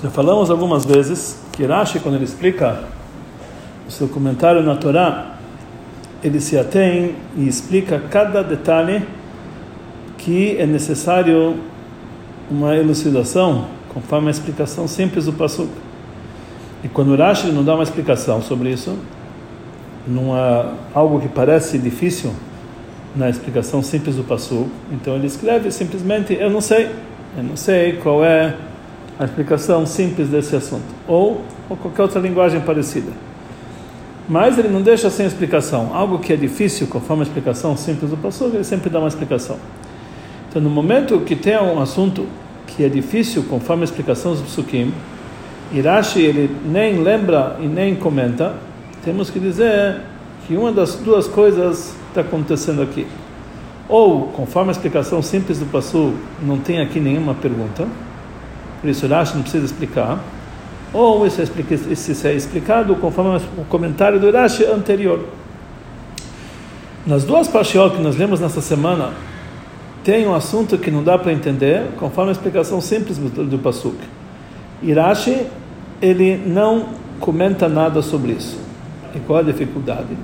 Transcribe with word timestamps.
Já 0.00 0.10
falamos 0.10 0.48
algumas 0.48 0.84
vezes 0.84 1.40
que 1.50 1.66
Rashi, 1.66 1.98
quando 1.98 2.14
ele 2.14 2.24
explica 2.24 2.84
o 3.88 3.90
seu 3.90 4.06
comentário 4.06 4.62
na 4.62 4.76
Torá, 4.76 5.38
ele 6.22 6.40
se 6.40 6.56
atém 6.56 7.16
e 7.36 7.48
explica 7.48 7.98
cada 8.08 8.44
detalhe 8.44 9.02
que 10.16 10.56
é 10.56 10.64
necessário 10.64 11.56
uma 12.48 12.76
elucidação, 12.76 13.66
conforme 13.92 14.28
a 14.28 14.30
explicação 14.30 14.86
simples 14.86 15.24
do 15.24 15.32
Passuk. 15.32 15.68
E 16.84 16.88
quando 16.88 17.16
Rashi 17.16 17.48
não 17.48 17.64
dá 17.64 17.74
uma 17.74 17.82
explicação 17.82 18.40
sobre 18.40 18.70
isso, 18.70 18.96
numa 20.06 20.74
algo 20.94 21.20
que 21.20 21.28
parece 21.28 21.76
difícil 21.76 22.32
na 23.16 23.28
explicação 23.28 23.82
simples 23.82 24.14
do 24.14 24.22
Passuk, 24.22 24.70
então 24.92 25.16
ele 25.16 25.26
escreve 25.26 25.72
simplesmente, 25.72 26.34
eu 26.34 26.50
não 26.50 26.60
sei, 26.60 26.88
eu 27.36 27.42
não 27.42 27.56
sei 27.56 27.94
qual 27.94 28.24
é 28.24 28.54
a 29.18 29.24
explicação 29.24 29.84
simples 29.84 30.28
desse 30.28 30.54
assunto, 30.54 30.84
ou, 31.06 31.42
ou 31.68 31.76
qualquer 31.76 32.02
outra 32.02 32.20
linguagem 32.20 32.60
parecida. 32.60 33.10
Mas 34.28 34.58
ele 34.58 34.68
não 34.68 34.82
deixa 34.82 35.10
sem 35.10 35.26
explicação. 35.26 35.90
Algo 35.94 36.18
que 36.18 36.32
é 36.32 36.36
difícil, 36.36 36.86
conforme 36.86 37.22
a 37.22 37.26
explicação 37.26 37.76
simples 37.76 38.10
do 38.10 38.16
pastor, 38.16 38.54
ele 38.54 38.62
sempre 38.62 38.90
dá 38.90 38.98
uma 38.98 39.08
explicação. 39.08 39.56
Então, 40.48 40.62
no 40.62 40.70
momento 40.70 41.18
que 41.20 41.34
tem 41.34 41.56
um 41.56 41.80
assunto 41.80 42.26
que 42.66 42.84
é 42.84 42.88
difícil, 42.88 43.44
conforme 43.44 43.82
a 43.82 43.84
explicação 43.84 44.32
dos 44.32 44.42
psukim, 44.42 44.92
Irashi 45.72 46.20
ele 46.20 46.54
nem 46.64 47.02
lembra 47.02 47.56
e 47.60 47.66
nem 47.66 47.96
comenta, 47.96 48.54
temos 49.04 49.30
que 49.30 49.40
dizer 49.40 50.00
que 50.46 50.56
uma 50.56 50.72
das 50.72 50.94
duas 50.96 51.26
coisas 51.26 51.94
está 52.08 52.20
acontecendo 52.20 52.82
aqui. 52.82 53.06
Ou, 53.88 54.28
conforme 54.28 54.68
a 54.70 54.72
explicação 54.72 55.22
simples 55.22 55.58
do 55.58 55.66
Passu, 55.66 56.12
não 56.42 56.58
tem 56.58 56.80
aqui 56.80 57.00
nenhuma 57.00 57.34
pergunta, 57.34 57.86
por 58.80 58.88
isso 58.88 59.06
Rashi 59.06 59.34
não 59.34 59.42
precisa 59.42 59.64
explicar, 59.64 60.18
ou 60.92 61.26
isso 61.26 61.40
é, 61.40 61.44
isso 61.92 62.26
é 62.26 62.34
explicado 62.34 62.94
conforme 62.96 63.40
o 63.56 63.64
comentário 63.64 64.18
do 64.18 64.30
Rashi 64.30 64.64
anterior. 64.64 65.24
Nas 67.06 67.24
duas 67.24 67.48
parshiot 67.48 67.96
que 67.96 68.02
nós 68.02 68.16
lemos 68.16 68.40
nessa 68.40 68.60
semana, 68.60 69.12
tem 70.04 70.26
um 70.26 70.34
assunto 70.34 70.78
que 70.78 70.90
não 70.90 71.02
dá 71.02 71.18
para 71.18 71.32
entender, 71.32 71.86
conforme 71.98 72.30
a 72.30 72.32
explicação 72.32 72.80
simples 72.80 73.18
do 73.18 73.58
Pasuk. 73.58 73.96
Irashi, 74.82 75.46
ele 76.00 76.36
não 76.46 76.86
comenta 77.20 77.68
nada 77.68 78.00
sobre 78.00 78.32
isso. 78.32 78.58
E 79.14 79.18
qual 79.20 79.40
a 79.40 79.42
dificuldade? 79.42 80.16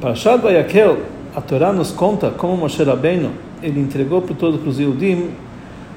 Parashat 0.00 0.42
Vayakel, 0.42 0.98
a 1.34 1.40
Torá 1.40 1.72
nos 1.72 1.92
conta 1.92 2.30
como 2.30 2.56
Moshe 2.56 2.82
Rabbeinu, 2.82 3.30
ele 3.62 3.80
entregou 3.80 4.20
para 4.22 4.34
todos 4.34 4.66
os 4.66 4.78
Yudim 4.78 5.30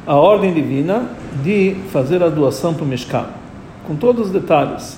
a 0.06 0.16
ordem 0.16 0.54
divina 0.54 1.10
de 1.44 1.76
fazer 1.92 2.22
a 2.24 2.30
doação 2.30 2.74
para 2.74 2.84
o 2.84 2.88
Mishkan, 2.88 3.26
com 3.88 3.96
todos 3.96 4.28
os 4.28 4.32
detalhes. 4.32 4.98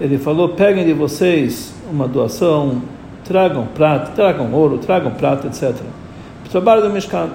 Ele 0.00 0.18
falou: 0.18 0.50
peguem 0.50 0.84
de 0.84 0.92
vocês 0.92 1.74
uma 1.90 2.06
doação, 2.06 2.82
tragam 3.24 3.66
prata, 3.66 4.12
tragam 4.12 4.52
ouro, 4.52 4.78
tragam 4.78 5.12
prata, 5.12 5.46
etc. 5.46 5.72
Para 5.72 6.46
o 6.46 6.50
trabalho 6.50 6.82
do 6.82 6.90
Mishkan. 6.90 7.28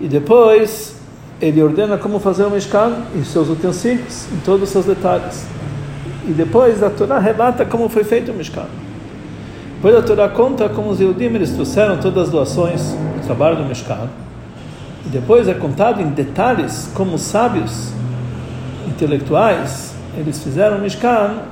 E 0.00 0.08
depois 0.08 0.96
ele 1.40 1.62
ordena 1.62 1.98
como 1.98 2.18
fazer 2.18 2.44
o 2.44 2.50
Mishkan 2.50 3.02
e 3.14 3.24
seus 3.24 3.48
utensílios, 3.48 4.26
em 4.32 4.38
todos 4.38 4.62
os 4.64 4.68
seus 4.70 4.84
detalhes. 4.84 5.46
E 6.28 6.32
depois 6.32 6.82
a 6.82 6.90
Torá 6.90 7.18
relata 7.18 7.64
como 7.64 7.88
foi 7.88 8.04
feito 8.04 8.32
o 8.32 8.34
Mishkan. 8.34 8.66
Depois 9.76 9.94
a 9.94 10.02
Torá 10.02 10.28
conta 10.28 10.68
como 10.68 10.90
os 10.90 11.00
Yudim 11.00 11.26
eles 11.26 11.50
trouxeram 11.50 11.98
todas 11.98 12.24
as 12.24 12.30
doações 12.30 12.82
do 12.82 13.26
trabalho 13.26 13.56
do 13.56 13.64
Mishkan 13.64 14.08
e 15.06 15.08
depois 15.08 15.48
é 15.48 15.54
contado 15.54 16.02
em 16.02 16.10
detalhes 16.10 16.90
como 16.94 17.14
os 17.14 17.22
sábios 17.22 17.92
intelectuais 18.88 19.94
eles 20.16 20.42
fizeram 20.42 20.78
Mishkan 20.78 21.42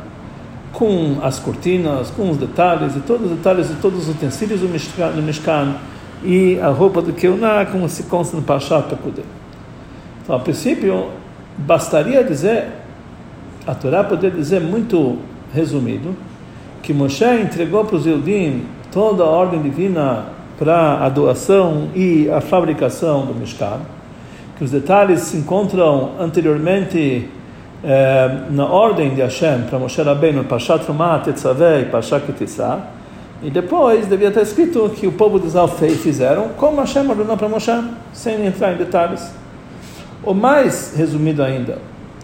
com 0.72 1.18
as 1.22 1.38
cortinas, 1.38 2.10
com 2.10 2.30
os 2.30 2.36
detalhes 2.36 2.96
e 2.96 3.00
todos 3.00 3.30
os 3.30 3.36
detalhes 3.36 3.68
de 3.68 3.74
todos 3.76 4.08
os 4.08 4.14
utensílios 4.14 4.60
do 4.60 4.68
Mishkan, 4.68 5.12
do 5.12 5.22
Mishkan 5.22 5.76
e 6.24 6.58
a 6.60 6.68
roupa 6.68 7.00
do 7.00 7.12
Keuná, 7.12 7.64
como 7.66 7.88
se 7.88 8.04
consta 8.04 8.36
no 8.36 8.42
Pashat 8.42 8.88
Pekudem. 8.88 9.24
Então, 10.22 10.34
a 10.34 10.40
princípio, 10.40 11.10
bastaria 11.58 12.24
dizer, 12.24 12.68
a 13.66 13.74
Torá 13.74 14.02
poder 14.02 14.32
dizer 14.32 14.60
muito 14.60 15.18
resumido, 15.52 16.16
que 16.82 16.92
Moshe 16.92 17.24
entregou 17.24 17.84
para 17.84 17.96
os 17.96 18.06
Eudim 18.06 18.64
toda 18.90 19.22
a 19.22 19.26
ordem 19.26 19.62
divina 19.62 20.33
para 20.58 21.04
a 21.04 21.08
doação 21.08 21.88
e 21.94 22.30
a 22.30 22.40
fabricação 22.40 23.26
do 23.26 23.34
Mishkan, 23.34 23.80
que 24.56 24.64
os 24.64 24.70
detalhes 24.70 25.20
se 25.20 25.36
encontram 25.36 26.12
anteriormente 26.18 27.28
eh, 27.82 28.30
na 28.50 28.66
ordem 28.66 29.14
de 29.14 29.20
Hashem 29.20 29.62
para 29.68 29.78
Moshe 29.78 30.00
Rabbeinu, 30.00 30.44
Pashat 30.44 30.86
Rumah, 30.86 31.18
Tetzaveh 31.18 31.80
e 31.80 31.84
Pashat 31.86 32.24
Ketissah, 32.24 32.80
e 33.42 33.50
depois 33.50 34.06
devia 34.06 34.28
estar 34.28 34.42
escrito 34.42 34.88
que 34.90 35.06
o 35.06 35.12
povo 35.12 35.38
de 35.38 35.48
Israel 35.48 35.68
fizeram 35.68 36.50
como 36.56 36.80
Hashem 36.80 37.08
ordenou 37.08 37.36
para 37.36 37.48
Moshe, 37.48 37.72
sem 38.12 38.46
entrar 38.46 38.72
em 38.72 38.76
detalhes. 38.76 39.30
Ou 40.22 40.32
mais 40.32 40.94
resumido 40.96 41.42
ainda, 41.42 41.78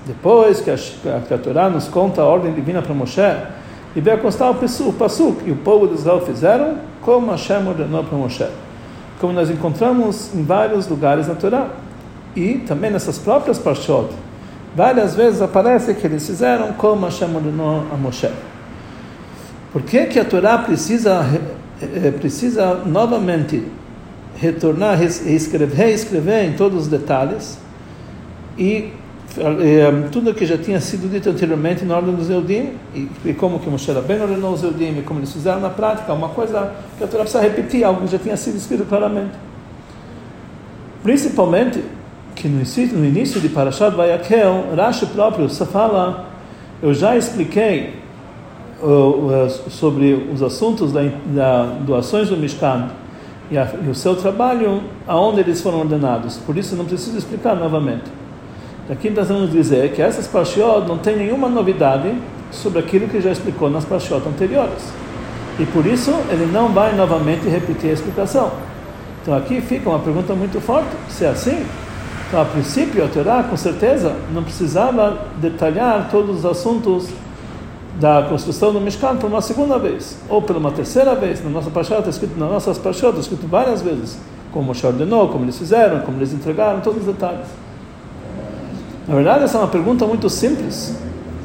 depois 0.07 0.61
que 0.61 0.71
a, 0.71 0.77
que 1.21 1.35
a 1.35 1.39
Torá 1.39 1.69
nos 1.69 1.89
conta 1.89 2.23
a 2.23 2.25
ordem 2.25 2.55
divina 2.55 2.81
para 2.81 2.95
Moshe, 2.95 3.21
e 3.95 4.01
veio 4.01 4.19
constar 4.19 4.51
o 4.51 4.93
Passuk, 4.93 5.43
e 5.47 5.51
o 5.51 5.57
povo 5.57 5.89
de 5.89 5.95
Israel 5.95 6.21
fizeram 6.21 6.79
como 7.03 7.31
Hashem 7.31 7.67
ordenou 7.67 8.05
para 8.05 8.17
Moshe. 8.17 8.47
Como 9.21 9.33
nós 9.33 9.51
encontramos 9.51 10.35
em 10.35 10.45
vários 10.45 10.87
lugares 10.87 11.27
na 11.27 11.35
Torá. 11.35 11.69
E 12.37 12.59
também 12.59 12.91
nessas 12.91 13.19
próprias 13.19 13.59
Parshot, 13.59 14.09
várias 14.77 15.17
vezes 15.17 15.43
aparece 15.43 15.95
que 15.95 16.07
eles 16.07 16.25
fizeram 16.25 16.73
como 16.75 17.05
Hashem 17.05 17.35
ordenou 17.35 17.83
a 17.93 17.97
Moshe. 17.97 18.31
Por 19.73 19.83
que, 19.83 20.07
que 20.07 20.21
a 20.21 20.25
Torá 20.25 20.59
precisa, 20.59 21.27
eh, 21.83 22.13
precisa 22.13 22.75
novamente 22.87 23.65
retornar, 24.37 24.97
reescrever, 24.97 25.77
reescrever 25.77 26.45
em 26.45 26.53
todos 26.53 26.83
os 26.83 26.89
detalhes 26.89 27.59
e 28.57 28.73
eh, 28.75 29.00
tudo 30.11 30.35
que 30.35 30.45
já 30.45 30.59
tinha 30.59 30.81
sido 30.81 31.09
dito 31.09 31.31
anteriormente 31.31 31.85
na 31.85 31.97
ordem 31.97 32.15
dos 32.15 32.29
Eudim, 32.29 32.71
e, 32.95 33.09
e 33.25 33.35
como 33.35 33.61
que 33.61 33.71
Moshe 33.71 33.91
Rabbeinu 33.93 34.25
ordenou 34.25 34.53
os 34.53 34.63
Eudim, 34.63 34.99
e 34.99 35.03
como 35.03 35.21
eles 35.21 35.33
fizeram 35.33 35.61
na 35.61 35.71
prática, 35.71 36.13
uma 36.13 36.31
coisa 36.31 36.73
que 36.99 37.05
a 37.05 37.07
Torá 37.07 37.23
precisa 37.23 37.43
repetir, 37.43 37.85
algo 37.85 38.01
que 38.01 38.09
já 38.09 38.19
tinha 38.19 38.37
sido 38.37 38.57
escrito 38.57 38.85
claramente. 38.85 39.33
Principalmente 41.03 41.83
que 42.35 42.49
no 42.49 42.57
início, 42.57 42.87
no 42.89 43.05
início 43.05 43.41
de 43.41 43.49
Parashat 43.49 43.95
Vayakel, 43.95 44.75
Rashi 44.77 45.07
próprio 45.07 45.49
fala, 45.49 46.27
eu 46.83 46.93
já 46.93 47.17
expliquei 47.17 47.95
uh, 48.83 48.87
uh, 48.87 49.51
sobre 49.71 50.29
os 50.33 50.43
assuntos 50.43 50.93
da, 50.93 51.03
da 51.35 51.65
doações 51.87 52.29
do 52.29 52.37
Mishkan 52.37 52.89
e, 53.51 53.59
a, 53.59 53.69
e 53.85 53.89
o 53.89 53.95
seu 53.95 54.17
trabalho, 54.17 54.83
aonde 55.07 55.41
eles 55.41 55.61
foram 55.61 55.81
ordenados. 55.81 56.39
Por 56.39 56.57
isso 56.57 56.75
não 56.77 56.85
preciso 56.85 57.17
explicar 57.17 57.55
novamente. 57.55 58.20
Aqui 58.89 59.11
nós 59.11 59.29
vamos 59.29 59.53
dizer 59.53 59.93
que 59.93 60.03
essas 60.03 60.27
parshiot 60.27 60.87
não 60.89 60.99
tem 60.99 61.17
nenhuma 61.17 61.49
novidade 61.49 62.13
sobre 62.51 62.79
aquilo 62.81 63.09
que 63.09 63.21
já 63.21 63.31
explicou 63.31 63.71
nas 63.71 63.85
parshiot 63.85 64.27
anteriores. 64.27 64.93
E 65.59 65.67
por 65.67 65.87
isso 65.87 66.11
ele 66.31 66.47
não 66.47 66.69
vai 66.69 66.95
novamente 66.97 67.49
repetir 67.49 67.91
a 67.91 67.93
explicação. 67.93 68.51
Então 69.23 69.37
aqui 69.37 69.61
fica 69.61 69.89
uma 69.89 69.99
pergunta 69.99 70.35
muito 70.35 70.61
forte. 70.61 70.89
Se 71.09 71.25
é 71.25 71.29
assim, 71.29 71.65
então 72.29 72.41
a 72.41 72.45
princípio 72.45 73.05
a 73.05 73.09
Torá 73.09 73.43
com 73.43 73.57
certeza 73.57 74.17
não 74.33 74.43
precisava 74.43 75.27
detalhar 75.37 76.09
todos 76.11 76.39
os 76.39 76.47
assuntos 76.47 77.09
da 78.01 78.23
construção 78.29 78.73
do 78.73 78.81
Mishkan 78.81 79.17
por 79.17 79.27
uma 79.27 79.43
segunda 79.43 79.79
vez, 79.79 80.17
ou 80.29 80.41
por 80.41 80.57
uma 80.57 80.73
terceira 80.73 81.15
vez. 81.15 81.45
Na 81.45 81.51
nossa 81.51 81.71
parshiot 81.71 81.99
está 81.99 82.11
escrito, 82.11 82.39
nas 82.39 82.51
nossas 82.51 82.79
parshiot 82.79 83.11
está 83.11 83.21
escrito 83.21 83.47
várias 83.47 83.83
vezes, 83.83 84.19
como 84.53 84.67
Moshe 84.67 84.87
ordenou, 84.87 85.29
como 85.29 85.45
eles 85.45 85.59
fizeram, 85.59 86.01
como 86.01 86.19
eles 86.19 86.33
entregaram, 86.33 86.81
todos 86.81 87.01
os 87.01 87.07
detalhes. 87.07 87.47
Na 89.11 89.17
verdade, 89.17 89.43
essa 89.43 89.59
é 89.59 89.61
uma 89.61 89.67
pergunta 89.67 90.07
muito 90.07 90.31
simples, 90.31 90.97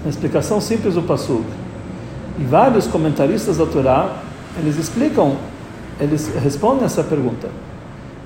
uma 0.04 0.10
explicação 0.12 0.62
simples 0.62 0.94
do 0.94 1.02
Passuk. 1.02 1.44
E 2.38 2.44
vários 2.44 2.86
comentaristas 2.86 3.58
da 3.58 3.66
Torá, 3.66 4.18
eles 4.60 4.78
explicam, 4.78 5.36
eles 6.00 6.32
respondem 6.36 6.86
essa 6.86 7.04
pergunta. 7.04 7.50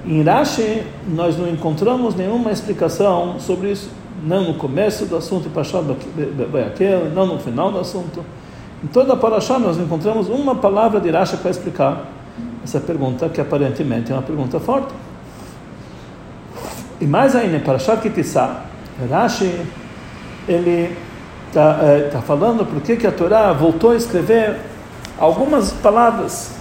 Em 0.06 0.21
Rashi, 0.24 0.83
nós 1.07 1.38
não 1.38 1.47
encontramos 1.47 2.15
nenhuma 2.15 2.51
explicação 2.51 3.39
sobre 3.39 3.71
isso, 3.71 3.89
não 4.25 4.44
no 4.44 4.56
começo 4.56 5.06
do 5.06 5.15
assunto 5.15 5.50
não 7.15 7.25
no 7.25 7.39
final 7.39 7.71
do 7.71 7.80
assunto. 7.80 8.25
Em 8.83 8.88
toda 8.88 9.13
a 9.13 9.15
Parashá 9.15 9.57
nós 9.57 9.77
encontramos 9.77 10.27
uma 10.27 10.56
palavra 10.56 11.00
de 11.00 11.09
Rashi 11.12 11.38
para 11.38 11.51
explicar 11.51 12.07
essa 12.62 12.81
pergunta, 12.81 13.30
que 13.30 13.39
aparentemente 13.39 14.12
é 14.12 14.15
uma 14.15 14.21
pergunta 14.21 14.59
forte. 14.59 14.94
E 17.00 17.06
mais 17.06 17.38
ainda, 17.38 17.56
em 17.56 17.62
Parashat 17.62 18.01
Kitissá, 18.01 18.65
Rashi, 19.07 19.62
ele 20.48 20.96
está 21.48 21.80
é, 21.81 22.10
tá 22.12 22.22
falando 22.22 22.66
por 22.66 22.81
que, 22.81 23.06
a 23.06 23.12
Torá 23.12 23.54
voltou 23.54 23.92
a 23.92 23.96
escrever 23.96 24.57
algumas 25.18 25.72
palavras. 25.72 26.56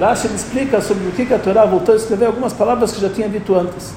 Rashi 0.00 0.26
ele 0.26 0.34
explica 0.34 0.80
sobre 0.80 1.08
o 1.08 1.12
que, 1.12 1.32
a 1.32 1.38
Torá 1.38 1.64
voltou 1.64 1.94
a 1.94 1.96
escrever 1.96 2.26
algumas 2.26 2.52
palavras 2.52 2.92
que 2.92 3.00
já 3.00 3.08
tinha 3.08 3.28
dito 3.28 3.54
antes. 3.54 3.94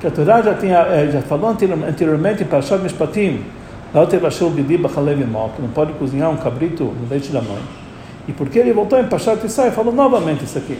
que 0.00 0.06
a 0.06 0.10
Torá 0.10 0.42
já, 0.42 0.54
tinha, 0.54 0.78
eh, 0.80 1.10
já 1.10 1.22
falou 1.22 1.50
anteriormente 1.50 2.42
em 2.42 2.46
Parashat 2.46 2.82
Mishpatim, 2.82 3.44
que 3.92 5.62
não 5.62 5.70
pode 5.72 5.92
cozinhar 5.94 6.30
um 6.30 6.36
cabrito 6.36 6.84
no 6.84 7.08
leite 7.08 7.32
da 7.32 7.40
mãe. 7.40 7.62
E 8.28 8.32
porque 8.32 8.58
ele 8.58 8.72
voltou 8.72 8.98
em 8.98 9.06
Parashat 9.06 9.46
Isai, 9.46 9.70
falou 9.70 9.94
novamente 9.94 10.44
isso 10.44 10.58
aqui. 10.58 10.78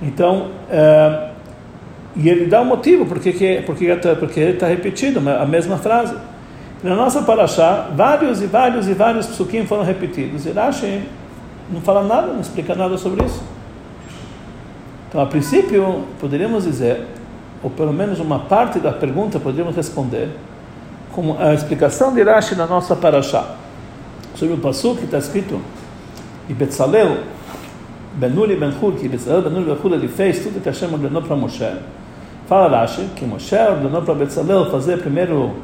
Então, 0.00 0.50
é, 0.70 1.33
e 2.16 2.28
ele 2.28 2.46
dá 2.46 2.62
um 2.62 2.64
motivo 2.64 3.06
porque 3.06 3.32
que 3.32 3.62
porque 3.62 3.94
porque 4.18 4.40
está 4.40 4.66
repetido 4.66 5.20
a 5.28 5.46
mesma 5.46 5.78
frase. 5.78 6.14
Na 6.82 6.94
nossa 6.94 7.22
paraxá, 7.22 7.88
vários 7.96 8.42
e 8.42 8.46
vários 8.46 8.86
e 8.86 8.92
vários 8.92 9.26
psukim 9.26 9.66
foram 9.66 9.84
repetidos. 9.84 10.44
E 10.44 10.50
Rashi 10.50 11.02
não 11.72 11.80
fala 11.80 12.02
nada, 12.02 12.26
não 12.28 12.40
explica 12.40 12.74
nada 12.74 12.98
sobre 12.98 13.24
isso. 13.24 13.42
Então, 15.08 15.22
a 15.22 15.26
princípio, 15.26 16.04
poderíamos 16.20 16.64
dizer, 16.64 17.06
ou 17.62 17.70
pelo 17.70 17.92
menos 17.92 18.20
uma 18.20 18.40
parte 18.40 18.78
da 18.80 18.92
pergunta 18.92 19.40
poderíamos 19.40 19.74
responder, 19.74 20.28
como 21.12 21.38
a 21.38 21.54
explicação 21.54 22.12
de 22.12 22.22
Rashi 22.22 22.54
na 22.54 22.66
nossa 22.66 22.94
paraxá. 22.94 23.54
Sobre 24.34 24.54
o 24.54 24.58
passo 24.58 24.94
que 24.96 25.04
está 25.04 25.18
escrito, 25.18 25.60
e 26.48 26.52
Betzalel, 26.52 27.18
Benuli 28.14 28.56
Ben 28.56 28.72
Hur, 28.82 28.92
que 28.92 29.08
Betzalel 29.08 29.42
Benuli 29.42 29.66
Ben 29.66 29.78
Hur, 29.82 29.92
ele 29.94 30.08
fez 30.08 30.40
tudo 30.40 30.60
que 30.60 30.68
Hashem 30.68 30.92
ordenou 30.92 31.22
para 31.22 31.34
Moshe. 31.34 31.64
Fala 32.46 32.80
Rashi 32.80 33.08
que 33.16 33.24
Moshe 33.24 33.56
ordenou 33.56 34.02
para 34.02 34.14
Betzalel 34.14 34.70
fazer 34.70 34.98
primeiro 34.98 35.54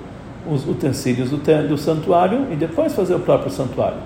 os 0.50 0.66
utensílios 0.66 1.30
do, 1.30 1.36
do 1.68 1.76
santuário 1.76 2.46
e 2.50 2.56
depois 2.56 2.94
fazer 2.94 3.14
o 3.14 3.20
próprio 3.20 3.50
santuário. 3.50 3.98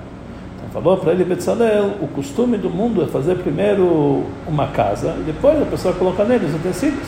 Então 0.57 0.83
falou 0.83 0.97
para 0.97 1.13
ele 1.13 1.25
Betzalel, 1.25 1.93
o 2.01 2.09
costume 2.09 2.57
do 2.57 2.69
mundo 2.69 3.03
é 3.03 3.07
fazer 3.07 3.37
primeiro 3.37 4.25
uma 4.47 4.67
casa 4.69 5.15
e 5.21 5.23
depois 5.23 5.61
a 5.63 5.67
pessoa 5.67 5.95
coloca 5.95 6.25
nele 6.25 6.47
os 6.47 6.55
utensílios. 6.55 7.07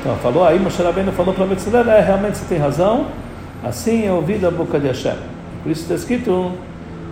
Então 0.00 0.14
falou, 0.16 0.46
aí 0.46 0.60
Moshe 0.60 0.80
Rabbeinu 0.80 1.10
falou 1.10 1.34
para 1.34 1.44
Betzalel, 1.44 1.90
é, 1.90 2.00
realmente 2.00 2.38
você 2.38 2.44
tem 2.44 2.58
razão, 2.58 3.06
assim 3.64 4.06
é 4.06 4.12
ouvido 4.12 4.46
a 4.46 4.50
boca 4.50 4.78
de 4.78 4.86
Hashem. 4.86 5.16
Por 5.62 5.72
isso 5.72 5.82
está 5.82 5.94
escrito 5.94 6.52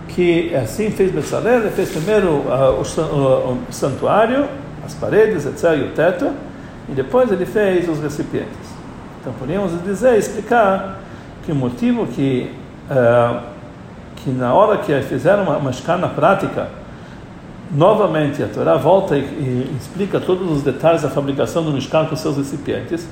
que 0.07 0.55
assim 0.55 0.89
fez 0.89 1.11
Betzalel, 1.11 1.59
ele 1.59 1.71
fez 1.71 1.89
primeiro 1.89 2.27
uh, 2.27 2.81
o, 2.81 3.01
o, 3.01 3.57
o, 3.69 3.73
santuário, 3.73 4.47
as 4.85 4.93
paredes, 4.93 5.45
etc., 5.45 5.77
e 5.77 5.81
o 5.81 5.91
teto, 5.91 6.31
e 6.89 6.93
depois 6.93 7.31
ele 7.31 7.45
fez 7.45 7.87
os 7.89 7.99
recipientes. 7.99 8.75
Então 9.19 9.33
podemos 9.33 9.71
dizer, 9.83 10.17
explicar 10.17 10.99
que 11.45 11.51
o 11.51 11.55
motivo 11.55 12.07
que 12.07 12.51
uh, 12.89 13.57
que 14.27 14.29
na 14.31 14.53
hora 14.53 14.77
que 14.77 14.99
fizeram 15.01 15.43
uma, 15.43 15.57
uma 15.57 15.71
escala 15.71 16.09
prática, 16.09 16.67
novamente 17.71 18.41
a 18.41 18.47
Torá 18.47 18.75
volta 18.75 19.17
e, 19.17 19.21
e, 19.21 19.75
explica 19.79 20.19
todos 20.19 20.51
os 20.51 20.63
detalhes 20.63 21.01
da 21.01 21.09
fabricação 21.09 21.63
do 21.63 21.71
Mishkan 21.71 22.05
com 22.05 22.15
seus 22.15 22.37
recipientes, 22.37 23.07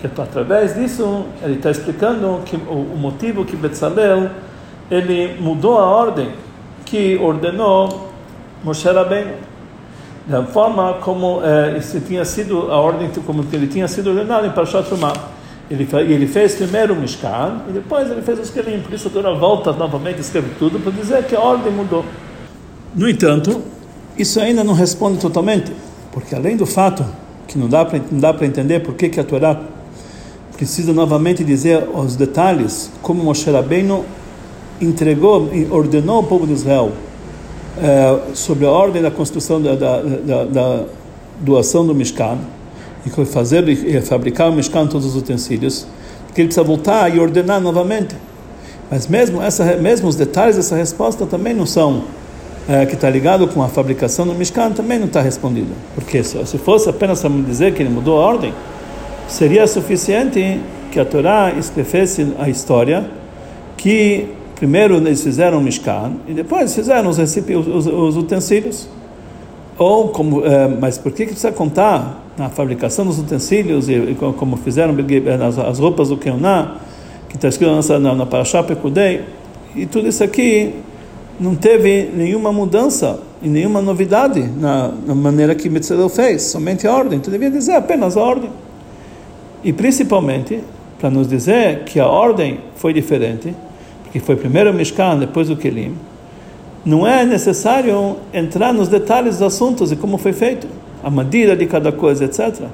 que 0.00 0.06
através 0.06 0.74
disso 0.74 1.26
ele 1.42 1.54
está 1.54 1.70
explicando 1.70 2.40
que 2.44 2.56
o, 2.56 2.94
o, 2.94 2.96
motivo 2.96 3.44
que 3.44 3.56
Betzalel 3.56 4.30
ele 4.90 5.40
mudou 5.40 5.78
a 5.78 5.84
ordem 5.84 6.30
que 6.84 7.16
ordenou 7.16 8.10
Moshe 8.62 8.88
Rabbeinu 8.88 9.34
da 10.26 10.44
forma 10.44 10.94
como 10.94 11.40
eh, 11.42 11.80
tinha 12.06 12.24
sido 12.24 12.70
a 12.70 12.76
ordem 12.76 13.08
como 13.24 13.44
ele 13.52 13.68
tinha 13.68 13.86
sido 13.86 14.10
ordenado 14.10 14.46
em 14.46 14.50
Parashat 14.50 14.88
Trumah. 14.88 15.12
Ele, 15.70 15.88
ele 16.08 16.26
fez 16.26 16.54
primeiro 16.54 16.94
o 16.94 16.96
Mishkan 16.96 17.62
e 17.68 17.72
depois 17.72 18.10
ele 18.10 18.22
fez 18.22 18.38
os 18.38 18.50
Kelim. 18.50 18.80
Por 18.80 18.92
isso 18.92 19.08
a 19.08 19.10
Torá 19.10 19.32
volta 19.32 19.72
novamente, 19.72 20.20
escreve 20.20 20.50
tudo 20.58 20.80
para 20.80 20.92
dizer 20.92 21.24
que 21.24 21.34
a 21.34 21.40
ordem 21.40 21.72
mudou. 21.72 22.04
No 22.94 23.08
entanto, 23.08 23.62
isso 24.18 24.40
ainda 24.40 24.64
não 24.64 24.74
responde 24.74 25.18
totalmente, 25.18 25.72
porque 26.12 26.34
além 26.34 26.56
do 26.56 26.66
fato 26.66 27.04
que 27.46 27.58
não 27.58 27.68
dá 27.68 27.84
para 27.84 28.00
não 28.10 28.18
dá 28.18 28.34
para 28.34 28.46
entender 28.46 28.80
por 28.80 28.94
que 28.94 29.08
que 29.08 29.20
a 29.20 29.24
Torá 29.24 29.60
precisa 30.56 30.92
novamente 30.92 31.44
dizer 31.44 31.86
os 31.94 32.16
detalhes 32.16 32.90
como 33.02 33.22
Moshe 33.22 33.48
Rabbeinu 33.50 34.04
entregou 34.80 35.50
e 35.52 35.66
ordenou 35.70 36.16
ao 36.16 36.22
povo 36.24 36.46
de 36.46 36.54
Israel 36.54 36.92
eh, 37.78 38.20
sobre 38.34 38.64
a 38.64 38.70
ordem 38.70 39.02
da 39.02 39.10
construção 39.10 39.60
da, 39.60 39.74
da, 39.74 40.00
da, 40.02 40.44
da 40.44 40.84
doação 41.40 41.86
do 41.86 41.94
Mishkan 41.94 42.38
e 43.04 43.24
fazer 43.24 43.68
e 43.68 44.00
fabricar 44.00 44.50
o 44.50 44.52
Mishkan 44.52 44.86
todos 44.86 45.06
os 45.06 45.16
utensílios, 45.16 45.86
que 46.34 46.40
ele 46.40 46.48
precisa 46.48 46.64
voltar 46.64 47.14
e 47.14 47.20
ordenar 47.20 47.60
novamente. 47.60 48.16
Mas 48.90 49.06
mesmo 49.06 49.42
essa, 49.42 49.76
mesmo 49.76 50.08
os 50.08 50.16
detalhes 50.16 50.56
dessa 50.56 50.76
resposta 50.76 51.26
também 51.26 51.54
não 51.54 51.66
são 51.66 52.04
é, 52.68 52.84
que 52.84 52.94
está 52.94 53.08
ligado 53.08 53.46
com 53.48 53.62
a 53.62 53.68
fabricação 53.68 54.26
do 54.26 54.34
Mishkan 54.34 54.72
também 54.72 54.98
não 54.98 55.06
está 55.06 55.20
respondido. 55.20 55.68
Porque 55.94 56.22
se, 56.24 56.44
se 56.46 56.58
fosse 56.58 56.88
apenas 56.88 57.20
para 57.20 57.30
dizer 57.30 57.74
que 57.74 57.82
ele 57.82 57.90
mudou 57.90 58.20
a 58.20 58.24
ordem, 58.24 58.52
seria 59.28 59.66
suficiente 59.66 60.60
que 60.90 60.98
a 60.98 61.04
Torá 61.04 61.52
escrevesse 61.56 62.34
a 62.38 62.48
história 62.48 63.08
que 63.76 64.28
primeiro 64.56 64.96
eles 64.96 65.22
fizeram 65.22 65.58
o 65.58 65.60
Mishkan 65.60 66.14
e 66.26 66.32
depois 66.32 66.74
fizeram 66.74 67.08
os, 67.08 67.18
os, 67.18 67.86
os 67.86 68.16
utensílios. 68.16 68.88
Ou 69.78 70.08
como, 70.08 70.44
é, 70.44 70.66
mas 70.68 70.96
por 70.96 71.12
que, 71.12 71.24
que 71.24 71.32
precisa 71.32 71.52
contar 71.52 72.24
na 72.36 72.48
fabricação 72.48 73.04
dos 73.06 73.18
utensílios 73.18 73.88
e, 73.88 73.92
e 73.92 74.14
como 74.14 74.56
fizeram 74.56 74.96
as, 75.46 75.58
as 75.58 75.78
roupas 75.78 76.08
do 76.08 76.16
Keuná, 76.16 76.76
que 77.28 77.36
está 77.36 77.48
escrito 77.48 77.70
na, 77.70 77.98
na, 77.98 78.14
na 78.14 78.26
Parashá 78.26 78.62
Pekudei, 78.62 79.22
e 79.74 79.84
tudo 79.84 80.08
isso 80.08 80.24
aqui 80.24 80.74
não 81.38 81.54
teve 81.54 82.10
nenhuma 82.14 82.50
mudança 82.50 83.20
e 83.42 83.48
nenhuma 83.48 83.82
novidade 83.82 84.40
na, 84.42 84.90
na 85.06 85.14
maneira 85.14 85.54
que 85.54 85.68
Mitzvah 85.68 86.08
fez, 86.08 86.42
somente 86.42 86.86
a 86.86 86.94
ordem. 86.94 87.20
Tu 87.20 87.30
devia 87.30 87.50
dizer 87.50 87.74
apenas 87.74 88.16
a 88.16 88.22
ordem. 88.22 88.50
E 89.62 89.72
principalmente 89.72 90.60
para 90.98 91.10
nos 91.10 91.28
dizer 91.28 91.84
que 91.84 92.00
a 92.00 92.06
ordem 92.06 92.60
foi 92.76 92.94
diferente, 92.94 93.54
porque 94.16 94.20
foi 94.20 94.36
primeiro 94.36 94.70
o 94.70 94.74
Mishkan, 94.74 95.18
depois 95.18 95.50
o 95.50 95.56
Kelim 95.56 95.94
não 96.84 97.06
é 97.06 97.26
necessário 97.26 98.16
entrar 98.32 98.72
nos 98.72 98.88
detalhes 98.88 99.38
dos 99.38 99.42
assuntos 99.42 99.90
e 99.90 99.96
como 99.96 100.16
foi 100.16 100.32
feito, 100.32 100.68
a 101.02 101.10
medida 101.10 101.56
de 101.56 101.66
cada 101.66 101.90
coisa, 101.90 102.24
etc. 102.24 102.66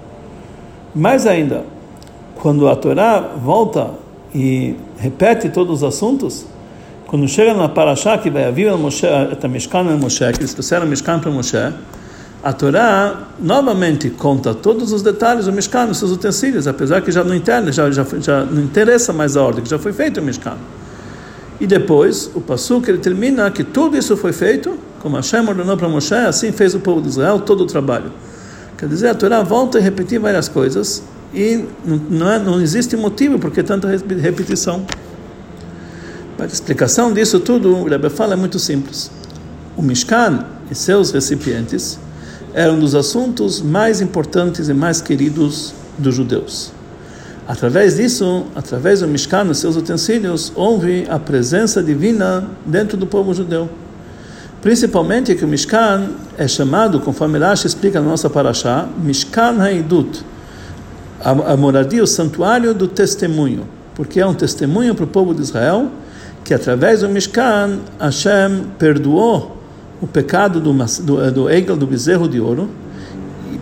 Mais 0.95 1.27
ainda, 1.27 1.65
quando 2.37 2.69
a 2.69 2.77
Torá 2.77 3.21
volta 3.21 3.91
e 4.35 4.77
repete 4.99 5.49
todos 5.49 5.83
os 5.83 5.85
assuntos, 5.85 6.45
quando 7.07 7.27
chega 7.27 7.55
na 7.55 7.69
Parashá 7.69 8.19
que 8.19 8.31
vai 8.31 8.45
haver 8.45 8.77
Moshe, 8.77 9.07
a 9.07 9.49
Mishkan 9.49 9.85
e 9.85 9.97
Moshe, 9.97 10.31
que 10.33 10.41
eles 10.41 10.53
trouxeram 10.53 10.87
Mishkan 10.87 11.19
para 11.19 11.31
Moshe, 11.31 11.73
a 12.43 12.53
Torá 12.53 13.29
novamente 13.41 14.11
conta 14.11 14.53
todos 14.53 14.93
os 14.93 15.01
detalhes 15.03 15.47
do 15.47 15.53
Mishkan, 15.53 15.87
os 15.87 15.99
seus 15.99 16.11
utensílios, 16.11 16.67
apesar 16.67 17.01
que 17.01 17.11
já 17.11 17.25
não 17.25 17.35
interessa, 17.35 17.73
já, 17.73 17.91
já, 17.91 18.05
já 18.21 18.45
não 18.45 18.63
interessa 18.63 19.13
mais 19.13 19.37
a 19.39 19.43
ordem, 19.43 19.65
que 19.65 19.71
já 19.71 19.79
foi 19.79 19.93
feito 19.93 20.21
o 20.21 20.23
Mishkan. 20.23 20.57
E 21.63 21.67
depois, 21.67 22.29
o 22.35 22.41
Passuk, 22.41 22.89
ele 22.89 22.99
termina 22.99 23.49
que 23.49 23.63
tudo 23.63 23.97
isso 23.97 24.17
foi 24.17 24.33
feito, 24.33 24.77
como 24.99 25.15
Hashem 25.15 25.47
ordenou 25.47 25.77
para 25.77 25.89
Moshe, 25.89 26.13
assim 26.13 26.51
fez 26.51 26.75
o 26.75 26.81
povo 26.81 27.01
de 27.01 27.07
Israel 27.07 27.39
todo 27.39 27.61
o 27.61 27.67
trabalho. 27.67 28.11
Quer 28.77 28.89
dizer, 28.89 29.11
a 29.11 29.15
Torá 29.15 29.45
volta 29.45 29.79
a 29.79 29.81
repetir 29.81 30.19
várias 30.19 30.49
coisas 30.49 31.05
e 31.33 31.65
não, 32.11 32.29
é, 32.29 32.39
não 32.41 32.61
existe 32.61 32.97
motivo 32.97 33.39
por 33.39 33.53
que 33.53 33.63
tanta 33.63 33.87
repetição. 33.87 34.85
A 36.37 36.45
explicação 36.47 37.13
disso 37.13 37.39
tudo, 37.39 37.77
o 37.77 37.85
Rebbe 37.85 38.11
fala 38.11 38.33
é 38.33 38.37
muito 38.37 38.59
simples. 38.59 39.09
O 39.77 39.83
Mishkan 39.83 40.45
e 40.69 40.75
seus 40.75 41.13
recipientes 41.13 41.97
eram 42.53 42.77
dos 42.77 42.97
assuntos 42.97 43.63
mais 43.63 44.01
importantes 44.01 44.69
e 44.69 44.75
mais 44.75 45.01
queridos 45.01 45.73
dos 45.97 46.13
judeus. 46.13 46.73
Através 47.47 47.97
disso, 47.97 48.45
através 48.55 49.01
do 49.01 49.09
Mishkan 49.09 49.51
e 49.51 49.55
seus 49.55 49.77
utensílios, 49.77 50.53
houve 50.55 51.07
a 51.09 51.19
presença 51.19 51.83
divina 51.83 52.45
dentro 52.65 52.97
do 52.97 53.07
povo 53.07 53.35
judeu. 53.35 53.69
Principalmente 54.61 55.35
que 55.35 55.45
o 55.45 55.49
Mishkan 55.49 56.11
é 56.39 56.47
chamado, 56.47 57.01
conforme 57.01 57.39
Rashi 57.39 57.67
explica 57.67 58.01
na 58.01 58.09
nossa 58.09 58.31
paraxá, 58.31 58.89
Mishkan 59.03 59.61
Haidut, 59.61 60.25
a, 61.21 61.57
moradia, 61.57 62.03
o 62.03 62.07
santuário 62.07 62.73
do 62.73 62.87
testemunho, 62.87 63.67
porque 63.95 64.21
é 64.21 64.27
um 64.27 64.35
testemunho 64.35 64.95
para 64.95 65.05
o 65.05 65.09
povo 65.09 65.35
de 65.35 65.43
Israel 65.43 65.91
que 66.45 66.55
através 66.55 67.01
do 67.01 67.09
Mishkan 67.09 67.79
Hashem 67.99 68.67
perdoou 68.79 69.59
o 70.01 70.07
pecado 70.07 70.61
do, 70.61 70.73
do, 70.73 71.31
do 71.31 71.51
Egel, 71.51 71.77
do 71.77 71.87
bezerro 71.87 72.29
de 72.29 72.41
ouro, 72.41 72.69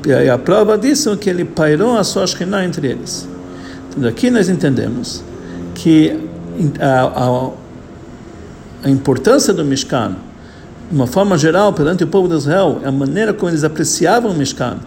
e 0.06 0.28
a 0.28 0.38
prova 0.38 0.78
disso 0.78 1.10
é 1.10 1.16
que 1.16 1.28
ele 1.28 1.44
pairou 1.44 1.98
a 1.98 2.04
sua 2.04 2.26
Shekhinah 2.26 2.64
entre 2.64 2.88
eles. 2.88 3.28
Daqui 3.96 4.30
nós 4.30 4.48
entendemos 4.48 5.22
que 5.74 6.16
a, 6.78 7.02
a, 7.02 7.50
a 8.84 8.90
importância 8.90 9.52
do 9.52 9.64
Mishkan, 9.64 10.16
de 10.90 10.96
uma 10.96 11.06
forma 11.06 11.36
geral, 11.36 11.72
perante 11.72 12.04
o 12.04 12.06
povo 12.06 12.28
de 12.28 12.34
Israel, 12.34 12.80
a 12.84 12.92
maneira 12.92 13.32
como 13.32 13.50
eles 13.50 13.64
apreciavam 13.64 14.32
o 14.32 14.34
Mishkan, 14.34 14.78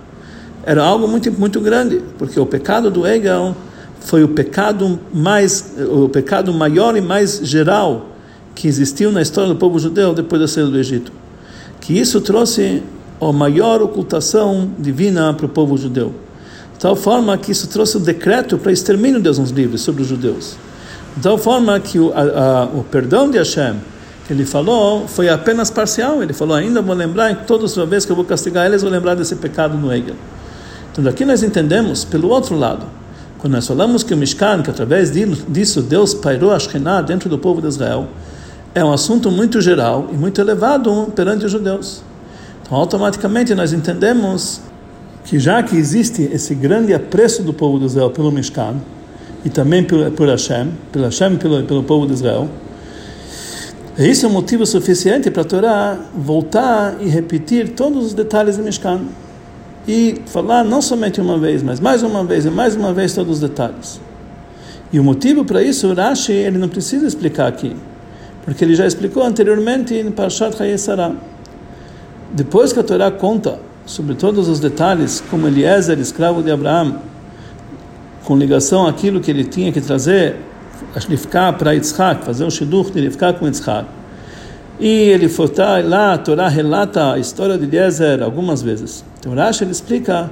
era 0.66 0.84
algo 0.84 1.08
muito, 1.08 1.32
muito 1.32 1.60
grande, 1.60 2.02
porque 2.18 2.40
o 2.40 2.46
pecado 2.46 2.90
do 2.90 3.06
Egel 3.06 3.56
foi 4.00 4.24
o 4.24 4.30
pecado 4.30 5.00
mais, 5.14 5.74
o 5.90 6.08
pecado 6.08 6.54
maior 6.54 6.96
e 6.96 7.02
mais 7.02 7.40
geral 7.44 8.10
que 8.56 8.68
existiu 8.68 9.12
na 9.12 9.22
história 9.22 9.50
do 9.50 9.56
povo 9.58 9.80
judeu 9.80 10.14
depois 10.14 10.42
da 10.42 10.48
saída 10.48 10.70
do 10.70 10.78
Egito. 10.78 11.12
Que 11.82 11.98
isso 11.98 12.22
trouxe 12.22 12.84
a 13.20 13.32
maior 13.32 13.82
ocultação 13.82 14.70
divina 14.78 15.34
para 15.34 15.46
o 15.46 15.50
povo 15.50 15.78
judeu. 15.78 16.14
De 16.74 16.80
tal 16.80 16.96
forma 16.96 17.38
que 17.38 17.52
isso 17.52 17.68
trouxe 17.68 17.98
o 17.98 18.00
decreto 18.00 18.58
para 18.58 18.72
extermínio 18.72 19.18
de 19.18 19.24
Deus 19.24 19.38
nos 19.38 19.52
livros 19.52 19.82
sobre 19.82 20.02
os 20.02 20.08
judeus. 20.08 20.58
De 21.16 21.22
tal 21.24 21.38
forma 21.38 21.80
que 21.80 22.00
o, 22.00 22.12
a, 22.14 22.22
a, 22.22 22.66
o 22.66 22.84
perdão 22.84 23.30
de 23.30 23.38
Hashem, 23.38 23.76
que 24.28 24.34
ele 24.34 24.46
falou, 24.46 25.08
foi 25.08 25.30
apenas 25.30 25.70
parcial. 25.70 26.24
Ele 26.24 26.34
falou: 26.34 26.56
ainda 26.56 26.82
vou 26.82 26.96
lembrar, 26.96 27.46
todas 27.46 27.78
as 27.78 27.90
vezes 27.90 28.06
que 28.06 28.12
eu 28.12 28.16
vou 28.16 28.26
castigar 28.26 28.66
eles, 28.66 28.82
vou 28.82 28.92
lembrar 28.92 29.16
desse 29.16 29.36
pecado 29.36 29.78
no 29.78 29.94
Egel. 29.94 30.16
Então, 30.92 31.04
daqui 31.04 31.26
nós 31.26 31.42
entendemos, 31.42 32.04
pelo 32.04 32.30
outro 32.30 32.58
lado, 32.58 32.86
quando 33.40 33.54
nós 33.54 33.68
falamos 33.68 34.04
que 34.04 34.14
o 34.14 34.18
Mishkan, 34.18 34.62
que 34.62 34.70
através 34.70 35.12
disso 35.12 35.82
Deus 35.82 36.14
pairou 36.14 36.52
a 36.52 36.60
Shekhinah 36.60 37.02
dentro 37.02 37.30
do 37.30 37.38
povo 37.38 37.62
de 37.62 37.68
Israel, 37.68 38.08
é 38.74 38.84
um 38.84 38.94
assunto 38.94 39.30
muito 39.30 39.60
geral 39.60 40.08
e 40.12 40.16
muito 40.16 40.40
elevado 40.40 41.12
perante 41.16 41.46
os 41.46 41.52
judeus. 41.52 42.02
Então, 42.62 42.78
automaticamente, 42.78 43.54
nós 43.54 43.74
entendemos 43.74 44.62
que 45.26 45.40
já 45.40 45.64
que 45.64 45.76
existe 45.76 46.30
esse 46.32 46.54
grande 46.54 46.94
apreço 46.94 47.44
do 47.44 47.54
povo 47.54 47.80
de 47.80 47.86
Israel 47.86 48.10
pelo 48.12 48.32
Mishkan, 48.32 48.76
e 49.46 49.50
também 49.50 49.84
por, 49.84 50.12
por 50.12 50.28
Hashem, 50.28 50.72
pelo 50.92 51.06
Hashem 51.06 51.36
pelo, 51.38 51.64
pelo 51.64 51.84
povo 51.84 52.06
de 52.08 52.14
Israel, 52.14 52.50
isso 53.98 54.26
é 54.26 54.30
um 54.30 54.32
motivo 54.32 54.66
suficiente 54.66 55.30
para 55.30 55.44
a 55.44 55.46
Torá 55.46 56.00
voltar 56.16 56.98
e 57.00 57.08
repetir 57.08 57.70
todos 57.70 58.08
os 58.08 58.14
detalhes 58.14 58.58
do 58.58 58.64
Mishkan 58.64 59.02
e 59.88 60.22
falar 60.26 60.64
não 60.64 60.82
somente 60.82 61.22
uma 61.22 61.38
vez, 61.38 61.62
mas 61.62 61.80
mais 61.80 62.02
uma 62.02 62.24
vez 62.24 62.46
e 62.46 62.50
mais 62.50 62.76
uma 62.76 62.94
vez 62.94 63.14
todos 63.14 63.34
os 63.34 63.40
detalhes. 63.40 64.02
E 64.92 65.00
o 65.00 65.04
motivo 65.04 65.44
para 65.46 65.62
isso, 65.62 65.94
Rashi, 65.94 66.32
ele 66.32 66.58
não 66.58 66.70
precisa 66.70 67.06
explicar 67.06 67.48
aqui, 67.48 67.76
porque 68.46 68.64
ele 68.64 68.76
já 68.76 68.88
explicou 68.88 69.24
anteriormente 69.24 69.94
em 69.94 70.10
Parshat 70.12 70.62
Hayesara. 70.62 71.16
Depois 72.32 72.74
que 72.74 72.80
a 72.80 72.84
Torá 72.84 73.12
conta 73.12 73.60
sobre 73.86 74.16
todos 74.16 74.48
os 74.48 74.60
detalhes, 74.60 75.24
como 75.30 75.48
Eliezer, 75.48 76.00
escravo 76.00 76.42
de 76.42 76.52
Abraão, 76.52 77.00
com 78.24 78.38
ligação 78.38 78.88
àquilo 78.88 79.20
que 79.20 79.30
ele 79.30 79.44
tinha 79.44 79.72
que 79.72 79.82
trazer, 79.82 80.38
ficar 81.18 81.54
para 81.54 81.74
Yitzhak, 81.74 82.24
fazer 82.24 82.46
um 82.46 82.50
shidduch 82.50 82.92
de 82.92 83.10
ficar 83.12 83.34
com 83.34 83.46
Yitzhak. 83.46 83.88
E 84.80 84.88
ele 84.88 85.30
foi 85.30 85.52
lá, 85.84 86.14
a 86.14 86.18
Torá 86.18 86.48
relata 86.48 87.14
a 87.14 87.20
história 87.20 87.58
de 87.58 87.66
Eliezer 87.66 88.24
algumas 88.24 88.62
vezes. 88.62 89.04
Então 89.20 89.36
Rashi 89.36 89.64
ele 89.64 89.72
explica 89.72 90.30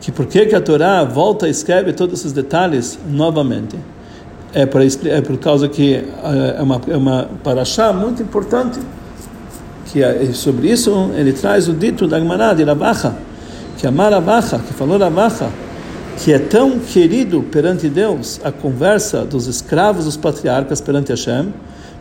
que 0.00 0.10
por 0.12 0.26
que, 0.26 0.54
a 0.54 0.60
Torá 0.60 1.04
volta 1.04 1.46
e 1.46 1.50
escreve 1.50 1.92
todos 1.92 2.20
esses 2.20 2.32
detalhes 2.32 2.98
novamente. 3.08 3.76
É 4.54 4.64
por, 4.64 4.80
é 4.80 5.20
por 5.20 5.36
causa 5.38 5.68
que 5.68 5.94
é, 5.94 6.04
é 6.58 6.62
uma, 6.62 6.80
é 6.88 6.96
uma 6.96 7.28
paraxá 7.44 7.92
muito 7.92 8.22
importante, 8.22 8.80
que 9.90 10.02
é, 10.02 10.32
sobre 10.32 10.70
isso 10.70 11.10
ele 11.16 11.32
traz 11.32 11.68
o 11.68 11.72
dito 11.72 12.06
da 12.06 12.18
Gemara 12.18 12.54
de 12.54 12.62
Rabacha, 12.62 13.14
que 13.76 13.86
a 13.86 13.90
Marabacha, 13.90 14.58
que 14.58 14.72
falou 14.74 14.98
Rabacha, 14.98 15.48
que 16.18 16.32
é 16.32 16.38
tão 16.38 16.78
querido 16.78 17.42
perante 17.44 17.88
Deus 17.88 18.40
a 18.42 18.50
conversa 18.50 19.24
dos 19.24 19.46
escravos 19.46 20.04
dos 20.04 20.16
patriarcas 20.16 20.80
perante 20.80 21.10
Hashem, 21.10 21.52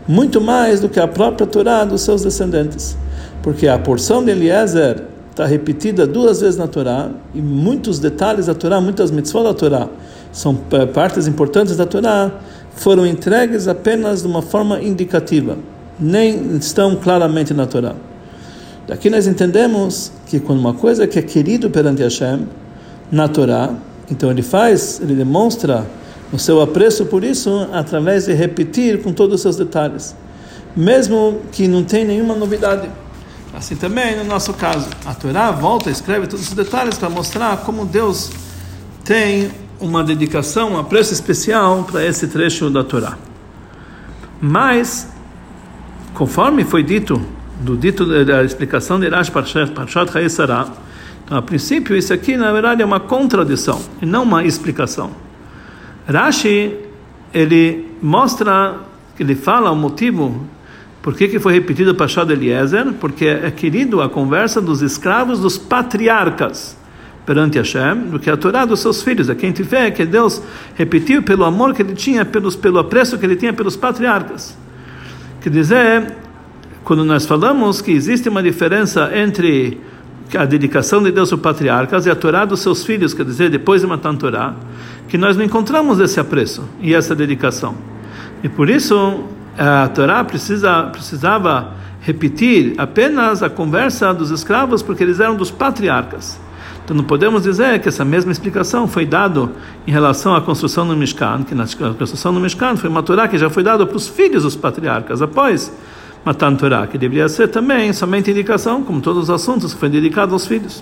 muito 0.07 0.41
mais 0.41 0.79
do 0.79 0.89
que 0.89 0.99
a 0.99 1.07
própria 1.07 1.45
Torá 1.45 1.85
dos 1.85 2.01
seus 2.01 2.23
descendentes. 2.23 2.97
Porque 3.43 3.67
a 3.67 3.77
porção 3.77 4.23
de 4.23 4.31
Eliezer 4.31 5.03
está 5.29 5.45
repetida 5.45 6.07
duas 6.07 6.41
vezes 6.41 6.57
na 6.57 6.67
Torá, 6.67 7.11
e 7.35 7.39
muitos 7.39 7.99
detalhes 7.99 8.47
da 8.47 8.55
Torá, 8.55 8.81
muitas 8.81 9.11
mitzvot 9.11 9.43
da 9.43 9.53
Torá, 9.53 9.87
são 10.31 10.57
eh, 10.71 10.85
partes 10.87 11.27
importantes 11.27 11.77
da 11.77 11.85
Torá, 11.85 12.31
foram 12.75 13.05
entregues 13.05 13.67
apenas 13.67 14.21
de 14.23 14.27
uma 14.27 14.41
forma 14.41 14.81
indicativa, 14.81 15.57
nem 15.99 16.57
estão 16.57 16.95
claramente 16.95 17.53
na 17.53 17.65
Torá. 17.65 17.95
Daqui 18.87 19.09
nós 19.09 19.27
entendemos 19.27 20.11
que 20.27 20.39
quando 20.39 20.59
uma 20.59 20.73
coisa 20.73 21.07
que 21.07 21.19
é 21.19 21.21
querido 21.21 21.69
perante 21.69 22.01
Hashem, 22.01 22.47
na 23.11 23.27
Torá, 23.27 23.71
então 24.09 24.29
ele 24.31 24.41
faz, 24.41 24.99
ele 25.01 25.15
demonstra 25.15 25.85
o 26.31 26.37
seu 26.37 26.61
apreço 26.61 27.05
por 27.05 27.23
isso 27.23 27.67
através 27.71 28.25
de 28.25 28.33
repetir 28.33 29.01
com 29.01 29.13
todos 29.13 29.35
os 29.35 29.41
seus 29.41 29.55
detalhes, 29.55 30.15
mesmo 30.75 31.41
que 31.51 31.67
não 31.67 31.83
tem 31.83 32.05
nenhuma 32.05 32.35
novidade. 32.35 32.89
Assim 33.53 33.75
também 33.75 34.15
no 34.15 34.23
nosso 34.23 34.53
caso, 34.53 34.87
a 35.05 35.13
Torá 35.13 35.51
volta, 35.51 35.89
escreve 35.89 36.27
todos 36.27 36.47
os 36.47 36.53
detalhes 36.53 36.97
para 36.97 37.09
mostrar 37.09 37.57
como 37.57 37.85
Deus 37.85 38.29
tem 39.03 39.49
uma 39.79 40.03
dedicação, 40.03 40.73
um 40.73 40.77
apreço 40.77 41.13
especial 41.13 41.83
para 41.89 42.05
esse 42.05 42.27
trecho 42.27 42.69
da 42.69 42.83
Torá. 42.83 43.17
Mas, 44.39 45.07
conforme 46.17 46.63
foi 46.63 46.81
dito, 46.81 47.21
do 47.61 47.77
dito 47.77 48.25
da 48.25 48.43
explicação 48.43 48.99
de 48.99 49.07
Rashi 49.07 49.31
Parshat 49.31 50.17
Hayesara, 50.17 50.65
então, 51.23 51.37
a 51.37 51.41
princípio, 51.41 51.95
isso 51.95 52.11
aqui, 52.11 52.35
na 52.35 52.51
verdade, 52.51 52.81
é 52.81 52.85
uma 52.85 52.99
contradição 52.99 53.79
e 54.01 54.05
não 54.05 54.23
uma 54.23 54.43
explicação. 54.43 55.11
Rashi, 56.07 56.73
ele 57.33 57.85
mostra, 58.01 58.77
ele 59.19 59.35
fala 59.35 59.69
o 59.69 59.75
motivo 59.75 60.47
por 61.03 61.13
que, 61.13 61.27
que 61.27 61.39
foi 61.39 61.53
repetido 61.53 61.91
o 61.91 62.25
de 62.25 62.33
Eliezer, 62.33 62.93
porque 62.93 63.25
é 63.25 63.51
querido 63.51 64.01
a 64.01 64.09
conversa 64.09 64.59
dos 64.59 64.81
escravos 64.81 65.39
dos 65.39 65.57
patriarcas 65.57 66.75
perante 67.25 67.59
Hashem, 67.59 68.09
do 68.09 68.19
que 68.19 68.29
a 68.29 68.37
Torá 68.37 68.65
dos 68.65 68.79
seus 68.79 69.03
filhos. 69.03 69.29
É 69.29 69.35
quem 69.35 69.51
tiver 69.51 69.91
que 69.91 70.05
Deus 70.05 70.41
repetiu 70.75 71.21
pelo 71.21 71.43
amor 71.43 71.75
que 71.75 71.81
ele 71.81 71.93
tinha, 71.93 72.25
pelos, 72.25 72.55
pelo 72.55 72.79
apreço 72.79 73.17
que 73.19 73.25
ele 73.25 73.35
tinha 73.35 73.53
pelos 73.53 73.75
patriarcas. 73.75 74.57
Quer 75.47 75.51
dizer, 75.51 76.13
quando 76.83 77.05
nós 77.05 77.25
falamos 77.25 77.79
que 77.79 77.89
existe 77.89 78.27
uma 78.27 78.43
diferença 78.43 79.17
entre 79.17 79.79
a 80.37 80.43
dedicação 80.43 81.01
de 81.01 81.09
Deus 81.09 81.31
aos 81.31 81.39
patriarcas 81.39 82.05
e 82.05 82.09
a 82.09 82.15
Torá 82.17 82.43
dos 82.43 82.59
seus 82.59 82.83
filhos, 82.83 83.13
quer 83.13 83.23
dizer, 83.23 83.49
depois 83.49 83.79
de 83.79 83.87
matar 83.87 84.09
a 84.09 84.17
Torá, 84.17 84.55
que 85.07 85.17
nós 85.17 85.37
não 85.37 85.45
encontramos 85.45 86.01
esse 86.01 86.19
apreço 86.19 86.67
e 86.81 86.93
essa 86.93 87.15
dedicação. 87.15 87.75
E 88.43 88.49
por 88.49 88.69
isso 88.69 89.23
a 89.57 89.87
Torá 89.87 90.21
precisa, 90.25 90.83
precisava 90.83 91.71
repetir 92.01 92.73
apenas 92.77 93.41
a 93.41 93.49
conversa 93.49 94.13
dos 94.13 94.31
escravos, 94.31 94.81
porque 94.81 95.01
eles 95.01 95.21
eram 95.21 95.37
dos 95.37 95.49
patriarcas. 95.49 96.37
Então 96.87 96.95
não 96.95 97.03
podemos 97.03 97.43
dizer 97.43 97.81
que 97.81 97.89
essa 97.89 98.05
mesma 98.05 98.31
explicação 98.31 98.87
foi 98.87 99.05
dada 99.05 99.49
em 99.85 99.91
relação 99.91 100.33
à 100.33 100.39
construção 100.39 100.87
do 100.87 100.95
Mishkan, 100.95 101.43
que 101.43 101.53
na 101.53 101.65
construção 101.99 102.33
do 102.33 102.39
Mishkan 102.39 102.77
foi 102.77 102.89
uma 102.89 103.03
Torá 103.03 103.27
que 103.27 103.37
já 103.37 103.49
foi 103.49 103.61
dada 103.61 103.85
para 103.85 103.97
os 103.97 104.07
filhos 104.07 104.43
dos 104.43 104.55
patriarcas, 104.55 105.21
após 105.21 105.69
Matan 106.23 106.55
Torah, 106.55 106.87
que 106.87 106.97
deveria 106.97 107.27
ser 107.27 107.49
também 107.49 107.91
somente 107.91 108.31
indicação, 108.31 108.85
como 108.85 109.01
todos 109.01 109.23
os 109.23 109.29
assuntos 109.29 109.73
que 109.73 109.79
foi 109.81 109.89
dedicado 109.89 110.31
aos 110.31 110.47
filhos. 110.47 110.81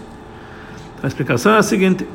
A 1.01 1.07
explicação 1.07 1.53
é 1.53 1.57
a 1.57 1.63
seguinte: 1.63 2.07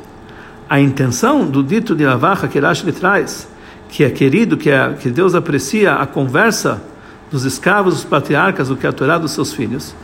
a 0.68 0.80
intenção 0.80 1.44
do 1.44 1.61
dito 1.61 1.97
de 1.97 2.06
Avacha 2.06 2.47
que 2.47 2.61
Rashi 2.61 2.87
lhe 2.87 2.92
traz, 2.92 3.49
que 3.88 4.04
é 4.04 4.11
querido, 4.11 4.56
que, 4.56 4.70
é, 4.70 4.92
que 5.00 5.11
Deus 5.11 5.35
aprecia 5.35 5.94
a 5.97 6.06
conversa 6.06 6.80
dos 7.28 7.44
escravos, 7.44 7.94
dos 7.94 8.04
patriarcas, 8.04 8.68
do 8.68 8.76
que 8.76 8.87
é 8.87 8.88
a 8.88 8.92
Torá 8.92 9.18
dos 9.18 9.32
seus 9.32 9.52
filhos. 9.52 9.97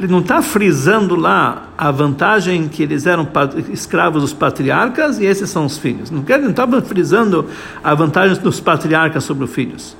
Ele 0.00 0.10
não 0.10 0.20
está 0.20 0.40
frisando 0.40 1.14
lá 1.14 1.68
a 1.76 1.90
vantagem 1.90 2.68
que 2.68 2.82
eles 2.82 3.04
eram 3.04 3.28
escravos 3.70 4.22
dos 4.22 4.32
patriarcas 4.32 5.18
e 5.18 5.26
esses 5.26 5.50
são 5.50 5.66
os 5.66 5.76
filhos. 5.76 6.10
Não 6.10 6.24
estava 6.48 6.80
frisando 6.80 7.44
a 7.84 7.94
vantagem 7.94 8.42
dos 8.42 8.60
patriarcas 8.60 9.24
sobre 9.24 9.44
os 9.44 9.52
filhos. 9.52 9.94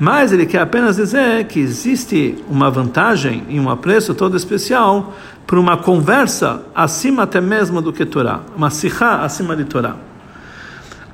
Mas 0.00 0.32
ele 0.32 0.46
quer 0.46 0.62
apenas 0.62 0.96
dizer 0.96 1.44
que 1.44 1.60
existe 1.60 2.44
uma 2.50 2.68
vantagem 2.72 3.44
e 3.48 3.60
um 3.60 3.70
apreço 3.70 4.16
todo 4.16 4.36
especial 4.36 5.14
para 5.46 5.60
uma 5.60 5.76
conversa 5.76 6.62
acima 6.74 7.22
até 7.22 7.40
mesmo 7.40 7.80
do 7.80 7.92
que 7.92 8.04
Torá, 8.04 8.40
uma 8.56 8.68
sikha 8.68 9.22
acima 9.22 9.54
de 9.54 9.62
Torá. 9.62 9.94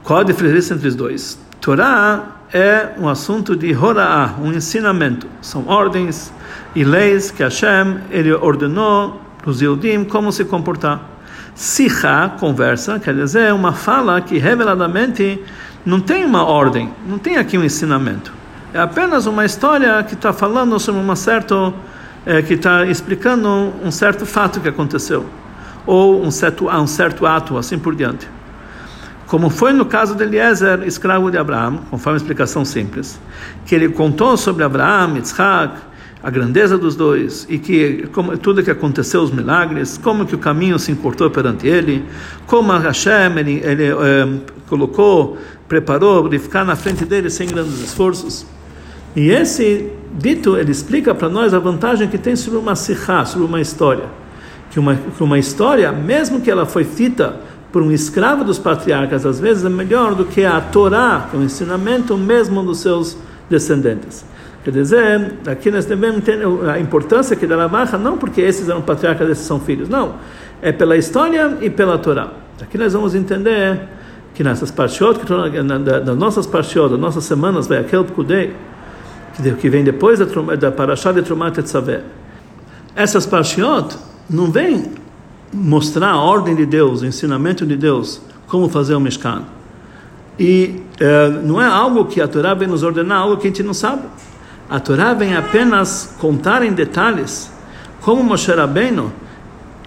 Qual 0.03 0.21
a 0.21 0.25
diferença 0.25 0.73
entre 0.73 0.89
os 0.89 0.95
dois? 0.95 1.39
Torá 1.61 2.32
é 2.53 2.91
um 2.99 3.09
assunto 3.09 3.57
de 3.57 3.75
Hora'ah, 3.75 4.35
um 4.41 4.53
ensinamento. 4.53 5.27
São 5.41 5.67
ordens 5.67 6.33
e 6.75 6.85
leis 6.85 7.31
que 7.31 7.43
Hashem 7.43 7.99
ele 8.11 8.33
ordenou 8.33 9.21
para 9.39 9.51
os 9.51 9.61
Yehudim 9.61 10.05
como 10.05 10.31
se 10.33 10.45
comportar. 10.45 11.01
Sikha, 11.55 12.33
conversa, 12.39 12.99
quer 12.99 13.15
dizer, 13.15 13.53
uma 13.53 13.73
fala 13.73 14.21
que 14.21 14.39
reveladamente 14.39 15.41
não 15.85 16.01
tem 16.01 16.25
uma 16.25 16.45
ordem, 16.45 16.93
não 17.07 17.19
tem 17.19 17.37
aqui 17.37 17.59
um 17.59 17.65
ensinamento 17.65 18.43
é 18.75 18.81
apenas 18.81 19.27
uma 19.27 19.45
história 19.45 20.03
que 20.03 20.15
está 20.15 20.33
falando 20.33 20.79
sobre 20.81 21.01
uma 21.01 21.15
certo, 21.15 21.75
é, 22.25 22.41
que 22.41 22.55
está 22.55 22.87
explicando 22.87 23.49
um 23.85 23.91
certo 23.91 24.25
fato 24.25 24.61
que 24.61 24.69
aconteceu 24.69 25.27
ou 25.85 26.25
um 26.25 26.31
certo, 26.31 26.69
um 26.69 26.87
certo 26.87 27.27
ato, 27.27 27.59
assim 27.59 27.79
por 27.79 27.95
diante. 27.95 28.29
Como 29.33 29.49
foi 29.49 29.73
no 29.73 29.87
caso 29.87 30.15
de 30.15 30.25
Eliezer, 30.25 30.83
escravo 30.87 31.31
de 31.31 31.39
Abraão, 31.39 31.79
conforme 31.91 32.17
a 32.17 32.19
explicação 32.19 32.67
simples, 32.67 33.19
que 33.65 33.75
ele 33.75 33.89
contou 33.89 34.37
sobre 34.37 34.63
Abraão, 34.63 35.17
Yitzhak, 35.17 35.75
a 36.23 36.29
grandeza 36.29 36.77
dos 36.77 36.95
dois 36.95 37.47
e 37.49 37.57
que 37.59 38.07
como 38.13 38.37
tudo 38.37 38.63
que 38.63 38.71
aconteceu 38.71 39.23
os 39.23 39.31
milagres 39.31 39.99
como 39.99 40.27
que 40.27 40.35
o 40.35 40.39
caminho 40.39 40.79
se 40.79 40.93
encurtou 40.93 41.29
perante 41.31 41.67
ele 41.67 42.05
como 42.47 42.71
Hashem 42.71 43.39
ele, 43.39 43.61
ele 43.65 43.87
é, 43.87 44.29
colocou 44.69 45.37
preparou 45.67 46.29
de 46.29 46.39
ficar 46.39 46.65
na 46.65 46.77
frente 46.77 47.05
dele 47.05 47.29
sem 47.29 47.49
grandes 47.49 47.81
esforços 47.81 48.47
e 49.17 49.31
esse 49.31 49.91
dito, 50.13 50.57
ele 50.57 50.71
explica 50.71 51.15
para 51.15 51.29
nós 51.29 51.53
a 51.55 51.59
vantagem 51.59 52.07
que 52.07 52.19
tem 52.19 52.37
sobre 52.37 52.59
uma 52.59 52.77
sikha, 52.77 53.25
sobre 53.25 53.47
uma 53.47 53.61
história. 53.61 54.05
Que 54.71 54.79
uma, 54.81 54.97
que 54.97 55.23
uma 55.23 55.39
história, 55.39 55.93
mesmo 55.93 56.41
que 56.41 56.51
ela 56.51 56.65
foi 56.65 56.83
fita 56.83 57.39
por 57.73 57.83
um 57.83 57.91
escravo 57.91 58.45
dos 58.45 58.59
patriarcas, 58.59 59.25
às 59.25 59.41
vezes 59.41 59.65
é 59.65 59.69
melhor 59.71 60.15
do 60.15 60.27
que 60.27 60.45
a 60.45 60.61
Torá, 60.61 61.27
que 61.31 61.37
é 61.37 61.41
o 61.41 61.43
ensinamento 61.43 62.17
mesmo 62.19 62.63
dos 62.63 62.81
seus 62.81 63.17
descendentes. 63.49 64.25
Quer 64.63 64.71
dizer, 64.71 65.39
aqui 65.47 65.71
nós 65.71 65.87
devemos 65.87 66.19
entender 66.19 66.47
a 66.71 66.79
importância 66.79 67.35
que 67.35 67.47
da 67.47 67.57
Lavacha, 67.57 67.99
não 67.99 68.17
porque 68.19 68.43
esses 68.43 68.69
eram 68.69 68.83
patriarcas, 68.83 69.29
esses 69.31 69.47
são 69.47 69.59
filhos, 69.59 69.89
não. 69.89 70.17
É 70.61 70.71
pela 70.71 70.97
história 70.97 71.57
e 71.61 71.71
pela 71.71 71.99
Torá. 71.99 72.29
Aqui 72.61 72.79
nós 72.79 72.93
vamos 72.93 73.15
entender 73.15 73.81
que 74.35 74.45
nessas 74.45 74.71
parshiot, 74.71 75.19
que 75.19 75.27
das 75.27 76.17
nossas 76.17 76.47
parshiot, 76.47 76.91
das 76.91 77.01
nossas 77.01 77.25
semanas, 77.25 77.67
vai 77.67 77.79
aquele 77.79 78.05
Pkudei, 78.05 78.55
que 79.61 79.69
vem 79.69 79.83
depois 79.83 80.19
da, 80.19 80.27
da 80.57 80.71
Parashá 80.71 81.11
de 81.11 81.23
Trumat 81.23 81.59
Etzaveh. 81.59 82.03
Essas 82.95 83.27
parshiot 83.27 83.97
não 84.31 84.51
vêm 84.51 84.93
mostrar 85.53 86.11
a 86.11 86.21
ordem 86.21 86.55
de 86.55 86.65
Deus, 86.65 87.03
o 87.03 87.07
ensinamento 87.07 87.67
de 87.67 87.77
Deus, 87.77 88.21
como 88.47 88.69
fazer 88.69 88.95
o 88.95 89.01
Mishkan. 89.01 89.45
E 90.39 90.83
eh, 90.99 91.29
não 91.45 91.61
é 91.61 91.67
algo 91.67 92.07
que 92.07 92.21
a 92.21 92.29
Torá 92.29 92.55
vem 92.55 92.67
nos 92.67 92.83
ordenar, 92.83 93.19
algo 93.19 93.37
que 93.37 93.47
a 93.47 93.51
gente 93.51 93.63
não 93.63 93.75
sabe. 93.75 94.03
A 94.69 94.81
Torá 94.81 95.13
vem 95.13 95.37
apenas 95.37 96.17
contar 96.19 96.63
em 96.63 96.73
detalhes 96.73 97.53
como 98.01 98.23
Moshe 98.23 98.51
Rabbeinu 98.51 99.13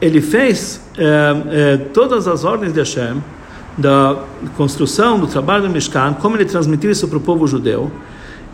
ele 0.02 0.22
fez 0.22 0.82
eh, 0.98 1.36
eh, 1.48 1.78
todas 1.94 2.28
as 2.28 2.44
ordens 2.44 2.74
de 2.74 2.80
Hashem 2.80 3.24
da 3.78 4.18
construção 4.56 5.20
do 5.20 5.28
trabalho 5.28 5.64
do 5.64 5.70
Mishkan, 5.70 6.14
como 6.14 6.36
ele 6.36 6.46
transmitiu 6.46 6.92
isso 6.92 7.08
para 7.08 7.18
o 7.18 7.22
povo 7.22 7.48
judeu 7.48 7.92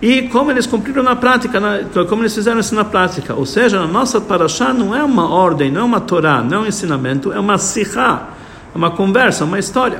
e 0.01 0.24
como 0.24 0.50
eles 0.50 0.65
cumpriram 0.65 1.03
na 1.03 1.15
prática, 1.15 1.60
na, 1.60 1.79
como 2.10 2.24
eles 2.24 2.34
fizeram 2.34 2.60
isso 2.60 2.74
na 2.74 2.84
prática. 2.84 3.36
Ou 3.36 3.46
seja, 3.46 3.79
a 3.79 3.88
nossa 3.88 4.20
paraxá 4.20 4.74
não 4.74 4.96
é 4.96 5.03
uma 5.03 5.29
ordem, 5.29 5.72
não 5.72 5.81
é 5.81 5.84
uma 5.84 6.01
Torá, 6.01 6.41
não 6.41 6.58
é 6.58 6.62
um 6.62 6.65
ensinamento, 6.65 7.31
é 7.31 7.39
uma 7.39 7.60
sihá, 7.60 8.29
é 8.74 8.77
uma 8.77 8.89
conversa, 8.89 9.46
uma 9.46 9.60
história. 9.60 10.00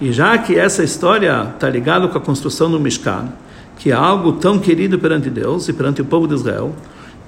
E 0.00 0.12
já 0.12 0.36
que 0.36 0.58
essa 0.58 0.82
história 0.82 1.52
está 1.54 1.70
ligada 1.70 2.08
com 2.08 2.18
a 2.18 2.20
construção 2.20 2.68
do 2.68 2.80
Mishkan, 2.80 3.28
que 3.78 3.92
é 3.92 3.94
algo 3.94 4.32
tão 4.32 4.58
querido 4.58 4.98
perante 4.98 5.30
Deus 5.30 5.68
e 5.68 5.72
perante 5.72 6.02
o 6.02 6.04
povo 6.04 6.26
de 6.26 6.34
Israel, 6.34 6.74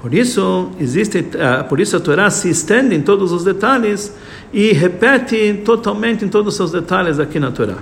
por 0.01 0.13
isso 0.13 0.71
existe, 0.81 1.19
uh, 1.19 1.63
por 1.69 1.79
isso 1.79 1.97
a 1.97 2.01
Torá 2.01 2.29
se 2.31 2.51
estende 2.51 2.97
em 2.97 3.01
todos 3.01 3.31
os 3.31 3.45
detalhes 3.45 4.13
e 4.53 4.73
repete 4.73 5.63
totalmente 5.65 6.25
em 6.25 6.29
todos 6.29 6.55
os 6.55 6.57
seus 6.57 6.73
detalhes 6.73 7.21
aqui 7.21 7.39
na 7.39 7.53
Torá 7.53 7.77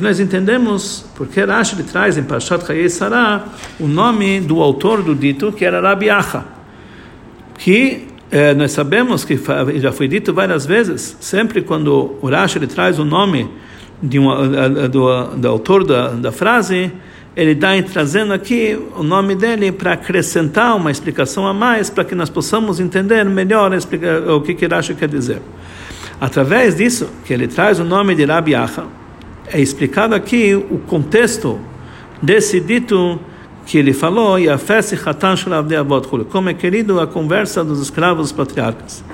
que 0.00 0.04
nós 0.04 0.18
entendemos 0.18 1.04
porque 1.14 1.44
Rashi 1.44 1.76
traz 1.82 2.16
em 2.16 2.22
Parshat 2.22 2.66
Chayei 2.66 2.88
Sarah 2.88 3.44
o 3.78 3.86
nome 3.86 4.40
do 4.40 4.62
autor 4.62 5.02
do 5.02 5.14
dito, 5.14 5.52
que 5.52 5.62
era 5.62 5.78
Rabi 5.78 6.08
Acha, 6.08 6.42
que 7.58 8.08
eh, 8.30 8.54
nós 8.54 8.72
sabemos 8.72 9.24
que 9.24 9.38
já 9.76 9.92
foi 9.92 10.08
dito 10.08 10.32
várias 10.32 10.64
vezes, 10.64 11.18
sempre 11.20 11.60
quando 11.60 12.16
o 12.22 12.30
Rashi 12.30 12.58
traz 12.66 12.98
o 12.98 13.04
nome 13.04 13.50
de 14.02 14.18
um, 14.18 14.28
do, 14.88 15.36
do 15.36 15.48
autor 15.48 15.84
da, 15.84 16.08
da 16.08 16.32
frase, 16.32 16.90
ele 17.36 17.50
está 17.50 17.68
trazendo 17.82 18.32
aqui 18.32 18.78
o 18.96 19.02
nome 19.02 19.34
dele 19.34 19.70
para 19.70 19.92
acrescentar 19.92 20.74
uma 20.76 20.90
explicação 20.90 21.46
a 21.46 21.52
mais, 21.52 21.90
para 21.90 22.04
que 22.04 22.14
nós 22.14 22.30
possamos 22.30 22.80
entender 22.80 23.22
melhor 23.26 23.70
o 24.34 24.40
que, 24.40 24.54
que 24.54 24.66
Rashi 24.66 24.94
quer 24.94 25.08
dizer. 25.08 25.42
Através 26.18 26.76
disso, 26.76 27.06
que 27.26 27.34
ele 27.34 27.46
traz 27.46 27.78
o 27.78 27.84
nome 27.84 28.14
de 28.14 28.24
Rabi 28.24 28.54
Acha, 28.54 28.84
é 29.52 29.60
explicado 29.60 30.14
aqui 30.14 30.54
o 30.54 30.78
contexto 30.78 31.58
desse 32.22 32.60
dito 32.60 33.18
que 33.66 33.78
ele 33.78 33.92
falou, 33.92 34.38
e 34.38 34.48
a 34.48 34.58
como 36.24 36.48
é 36.48 36.54
querido 36.54 37.00
a 37.00 37.06
conversa 37.06 37.62
dos 37.62 37.80
escravos 37.80 38.32
patriarcas. 38.32 39.04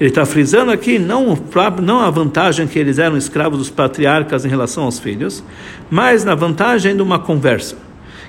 Ele 0.00 0.10
está 0.10 0.26
frisando 0.26 0.72
aqui 0.72 0.98
não, 0.98 1.38
não 1.80 2.00
a 2.00 2.10
vantagem 2.10 2.66
que 2.66 2.78
eles 2.78 2.98
eram 2.98 3.16
escravos 3.16 3.58
dos 3.58 3.70
patriarcas 3.70 4.44
em 4.44 4.48
relação 4.48 4.84
aos 4.84 4.98
filhos, 4.98 5.42
mas 5.90 6.24
na 6.24 6.34
vantagem 6.34 6.96
de 6.96 7.02
uma 7.02 7.18
conversa 7.18 7.83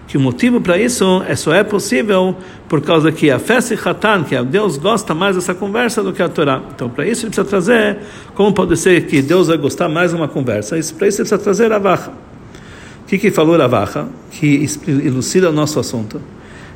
que 0.07 0.17
o 0.17 0.19
motivo 0.19 0.62
para 0.62 0.77
isso 0.77 1.24
é 1.27 1.35
só 1.35 1.53
é 1.53 1.63
possível 1.63 2.36
por 2.69 2.82
causa 2.82 3.12
que 3.12 3.32
a 3.32 3.39
festa 3.39 3.73
e 3.73 3.77
Hatan, 3.77 4.23
que 4.23 4.39
Deus 4.43 4.77
gosta 4.77 5.15
mais 5.15 5.36
dessa 5.36 5.53
conversa 5.53 6.03
do 6.03 6.13
que 6.13 6.21
a 6.21 6.30
Torá. 6.30 6.62
Então, 6.73 6.89
para 6.89 7.06
isso 7.08 7.25
ele 7.25 7.32
precisa 7.32 7.47
trazer, 7.47 7.97
como 8.34 8.53
pode 8.53 8.77
ser 8.77 9.08
que 9.08 9.21
Deus 9.21 9.47
vai 9.47 9.58
gostar 9.58 9.89
mais 9.89 10.12
de 10.12 10.17
uma 10.17 10.27
conversa? 10.27 10.69
Para 10.69 10.80
isso 10.80 10.93
ele 10.93 10.99
precisa 10.99 11.38
trazer 11.38 11.71
a 11.71 11.80
Vacha. 11.80 12.12
O 12.12 13.08
que, 13.08 13.17
que 13.17 13.32
falou 13.32 13.60
a 13.60 13.67
Vacha? 13.67 14.08
Que 14.32 14.67
elucida 14.88 15.49
o 15.49 15.53
nosso 15.53 15.80
assunto. 15.80 16.21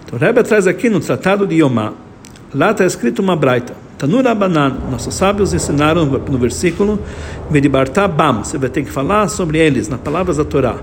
Então, 0.05 0.17
Rebbe 0.17 0.41
traz 0.43 0.65
aqui 0.65 0.89
no 0.89 0.99
Tratado 0.99 1.45
de 1.45 1.55
Yomá, 1.55 1.93
lá 2.53 2.71
está 2.71 2.85
escrito 2.85 3.21
uma 3.21 3.35
braita. 3.35 3.73
Tanura 3.99 4.33
Banan, 4.33 4.77
nossos 4.89 5.13
sábios 5.13 5.53
ensinaram 5.53 6.05
no 6.05 6.37
versículo, 6.37 6.99
Vedibarta 7.49 8.07
Bam, 8.07 8.43
você 8.43 8.57
vai 8.57 8.69
ter 8.69 8.83
que 8.83 8.89
falar 8.89 9.27
sobre 9.27 9.59
eles, 9.59 9.89
nas 9.89 9.99
palavras 9.99 10.37
da 10.37 10.45
Torá. 10.45 10.77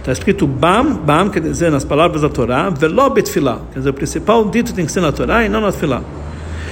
Está 0.00 0.12
escrito 0.12 0.46
Bam, 0.46 0.94
Bam 0.94 1.28
quer 1.28 1.40
dizer 1.40 1.70
nas 1.70 1.84
palavras 1.84 2.22
da 2.22 2.30
Torá, 2.30 2.70
Velobet 2.70 3.30
Filah, 3.30 3.60
quer 3.70 3.80
dizer 3.80 3.90
o 3.90 3.92
principal 3.92 4.48
dito 4.48 4.72
tem 4.72 4.86
que 4.86 4.92
ser 4.92 5.02
na 5.02 5.12
Torá 5.12 5.44
e 5.44 5.48
não 5.48 5.60
na 5.60 5.72
Filah. 5.72 6.02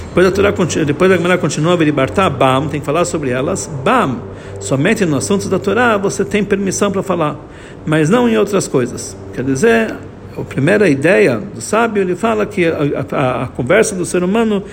Depois 0.09 0.27
a 0.27 0.31
Torá 0.31 0.51
depois 0.87 1.13
a 1.13 1.17
Gemara 1.17 1.37
continua 1.37 1.75
a 1.75 1.77
veribartar 1.77 2.31
Bam, 2.31 2.69
tem 2.69 2.81
que 2.81 2.87
falar 2.87 3.05
sobre 3.05 3.29
elas. 3.29 3.71
Bam, 3.85 4.23
somente 4.61 5.05
nos 5.05 5.25
assuntos 5.25 5.47
da 5.47 5.59
Torá 5.59 5.99
você 5.99 6.25
tem 6.25 6.43
permissão 6.43 6.91
para 6.91 7.03
falar, 7.03 7.37
mas 7.85 8.09
não 8.09 8.27
em 8.27 8.39
outras 8.39 8.67
coisas. 8.67 9.15
Quer 9.35 9.45
dizer, 9.45 9.95
a 10.35 10.43
primeira 10.43 10.89
ideia 10.89 11.37
do 11.37 11.61
sábio 11.61 12.03
ele 12.03 12.17
fala 12.17 12.47
que 12.47 12.65
a, 12.65 13.05
a, 13.13 13.43
a 13.43 13.47
conversa 13.49 13.95
do 13.95 14.07
ser 14.07 14.25
humano 14.25 14.65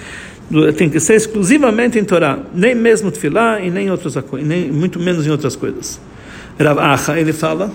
tem 0.78 0.90
que 0.90 1.02
ser 1.02 1.16
exclusivamente 1.16 2.00
em 2.00 2.06
Torá, 2.06 2.40
nem 2.54 2.74
mesmo 2.74 3.12
Tfilah 3.12 3.60
e 3.60 3.70
nem 3.70 3.92
outras 3.92 4.16
nem 4.44 4.72
muito 4.72 4.98
menos 4.98 5.28
em 5.28 5.30
outras 5.30 5.58
coisas. 5.58 6.00
Rav 6.58 6.80
Acha, 6.80 7.20
ele 7.20 7.34
fala 7.34 7.70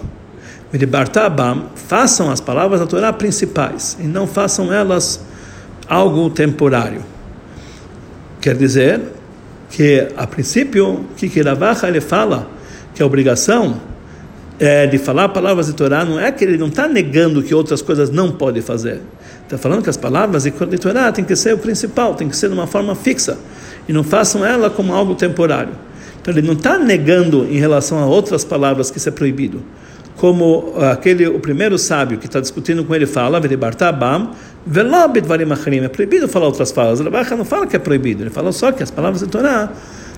Milibartabam, 0.72 1.64
façam 1.74 2.30
as 2.30 2.40
palavras 2.40 2.78
da 2.78 2.86
Torá 2.86 3.12
principais 3.12 3.96
e 3.98 4.04
não 4.04 4.26
façam 4.26 4.72
elas 4.72 5.20
algo 5.88 6.30
temporário. 6.30 7.02
Quer 8.40 8.56
dizer 8.56 9.00
que, 9.68 10.08
a 10.16 10.26
princípio, 10.26 11.06
que 11.16 11.28
que 11.28 11.42
Ravacha 11.42 11.88
ele 11.88 12.00
fala 12.00 12.48
que 12.94 13.02
a 13.02 13.06
obrigação 13.06 13.80
é 14.60 14.86
de 14.86 14.98
falar 14.98 15.30
palavras 15.30 15.66
de 15.66 15.72
Torá 15.72 16.04
não 16.04 16.20
é 16.20 16.30
que 16.30 16.44
ele 16.44 16.56
não 16.56 16.68
está 16.68 16.86
negando 16.86 17.42
que 17.42 17.54
outras 17.54 17.82
coisas 17.82 18.08
não 18.08 18.30
pode 18.30 18.62
fazer. 18.62 19.00
Está 19.42 19.58
falando 19.58 19.82
que 19.82 19.90
as 19.90 19.96
palavras 19.96 20.44
de 20.44 20.78
Torá 20.78 21.10
tem 21.10 21.24
que 21.24 21.34
ser 21.34 21.54
o 21.54 21.58
principal, 21.58 22.14
tem 22.14 22.28
que 22.28 22.36
ser 22.36 22.46
de 22.48 22.54
uma 22.54 22.68
forma 22.68 22.94
fixa 22.94 23.36
e 23.88 23.92
não 23.92 24.04
façam 24.04 24.44
ela 24.46 24.70
como 24.70 24.94
algo 24.94 25.16
temporário. 25.16 25.72
Então 26.20 26.32
ele 26.32 26.46
não 26.46 26.52
está 26.52 26.78
negando 26.78 27.44
em 27.50 27.58
relação 27.58 27.98
a 27.98 28.06
outras 28.06 28.44
palavras 28.44 28.88
que 28.88 28.98
isso 28.98 29.08
é 29.08 29.12
proibido 29.12 29.64
como 30.20 30.74
aquele 30.92 31.26
o 31.26 31.40
primeiro 31.40 31.78
sábio 31.78 32.18
que 32.18 32.26
está 32.26 32.40
discutindo 32.40 32.84
com 32.84 32.94
ele 32.94 33.06
fala, 33.06 33.38
é 33.38 33.40
proibido 35.88 36.28
falar 36.28 36.44
outras 36.44 36.70
palavras. 36.70 37.00
Rabacha 37.00 37.34
não 37.34 37.46
fala 37.46 37.66
que 37.66 37.74
é 37.74 37.78
proibido, 37.78 38.22
ele 38.22 38.28
fala 38.28 38.52
só 38.52 38.70
que 38.70 38.82
as 38.82 38.90
palavras 38.90 39.22
de 39.22 39.28
Torá 39.28 39.72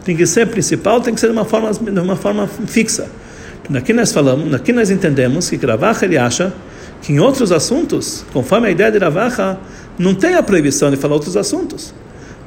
tem 0.05 0.17
que 0.17 0.27
ser 0.27 0.49
principal, 0.49 1.01
tem 1.01 1.15
que 1.15 1.21
ser 1.21 1.29
de 1.29 1.33
uma 1.33 1.45
forma, 1.45 1.71
de 1.73 2.01
uma 2.01 2.17
forma 2.17 2.49
fixa. 2.49 3.07
Aqui 3.73 3.93
nós 3.93 4.11
falamos, 4.11 4.53
aqui 4.53 4.73
nós 4.73 4.91
entendemos 4.91 5.49
que 5.49 5.55
Ravacha 5.65 6.05
ele 6.05 6.19
acha 6.19 6.53
que 7.01 7.13
em 7.13 7.21
outros 7.21 7.53
assuntos, 7.53 8.25
conforme 8.33 8.67
a 8.67 8.73
ideia 8.73 8.91
de 8.91 8.99
Ravacha, 8.99 9.57
não 9.97 10.17
tem 10.17 10.35
a 10.35 10.43
proibição 10.43 10.91
de 10.91 10.97
falar 10.97 11.15
outros 11.15 11.37
assuntos. 11.37 11.95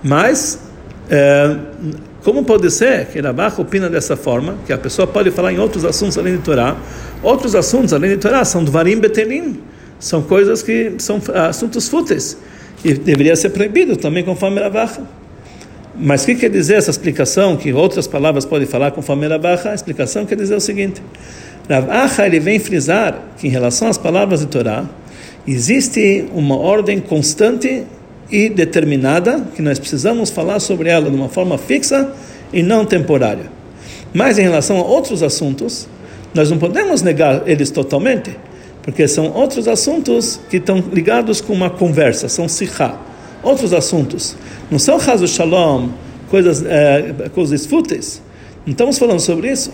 Mas 0.03 0.59
é, 1.09 1.55
como 2.25 2.43
pode 2.43 2.71
ser 2.71 3.05
que 3.05 3.21
Rabach 3.21 3.61
opina 3.61 3.87
dessa 3.87 4.17
forma, 4.17 4.57
que 4.65 4.73
a 4.73 4.77
pessoa 4.79 5.05
pode 5.05 5.29
falar 5.29 5.53
em 5.53 5.59
outros 5.59 5.85
assuntos 5.85 6.17
além 6.17 6.37
de 6.37 6.41
Torá? 6.41 6.75
Outros 7.21 7.53
assuntos 7.53 7.93
além 7.93 8.09
de 8.09 8.17
Torá 8.17 8.43
são 8.43 8.63
Dvarim 8.63 8.97
Betelim, 8.97 9.61
são 9.99 10.23
coisas 10.23 10.63
que 10.63 10.93
são 10.97 11.21
assuntos 11.47 11.87
fúteis 11.87 12.35
e 12.83 12.95
deveria 12.95 13.35
ser 13.35 13.51
proibido 13.51 13.95
também 13.95 14.23
conforme 14.23 14.59
Rabach. 14.59 14.99
Mas 15.95 16.23
o 16.23 16.25
que 16.25 16.33
quer 16.33 16.49
dizer 16.49 16.77
essa 16.77 16.89
explicação 16.89 17.55
que 17.57 17.71
outras 17.71 18.07
palavras 18.07 18.43
podem 18.43 18.67
falar 18.67 18.89
conforme 18.89 19.27
Rabach? 19.27 19.67
A 19.67 19.75
explicação 19.75 20.25
quer 20.25 20.35
dizer 20.35 20.55
o 20.55 20.59
seguinte: 20.59 21.03
Rabach 21.69 22.19
ele 22.21 22.39
vem 22.39 22.57
frisar 22.57 23.19
que 23.37 23.45
em 23.47 23.51
relação 23.51 23.87
às 23.87 23.99
palavras 23.99 24.39
de 24.39 24.47
Torá 24.47 24.83
existe 25.47 26.25
uma 26.33 26.57
ordem 26.57 26.99
constante 26.99 27.83
e 28.29 28.49
determinada, 28.49 29.41
que 29.55 29.61
nós 29.61 29.79
precisamos 29.79 30.29
falar 30.29 30.59
sobre 30.59 30.89
ela 30.89 31.09
de 31.09 31.15
uma 31.15 31.29
forma 31.29 31.57
fixa 31.57 32.11
e 32.51 32.63
não 32.63 32.85
temporária. 32.85 33.51
Mas 34.13 34.37
em 34.37 34.43
relação 34.43 34.77
a 34.77 34.83
outros 34.83 35.21
assuntos, 35.21 35.87
nós 36.33 36.49
não 36.49 36.57
podemos 36.57 37.01
negar 37.01 37.43
eles 37.47 37.69
totalmente, 37.69 38.37
porque 38.81 39.07
são 39.07 39.31
outros 39.31 39.67
assuntos 39.67 40.39
que 40.49 40.57
estão 40.57 40.83
ligados 40.93 41.41
com 41.41 41.53
uma 41.53 41.69
conversa, 41.69 42.29
são 42.29 42.47
sikha. 42.47 42.95
Outros 43.43 43.73
assuntos. 43.73 44.35
Não 44.71 44.79
são 44.79 44.97
raso 44.97 45.27
shalom, 45.27 45.89
coisas, 46.29 46.65
é, 46.65 47.29
coisas 47.33 47.65
fúteis. 47.65 48.21
Não 48.65 48.71
estamos 48.71 48.97
falando 48.97 49.19
sobre 49.19 49.51
isso. 49.51 49.71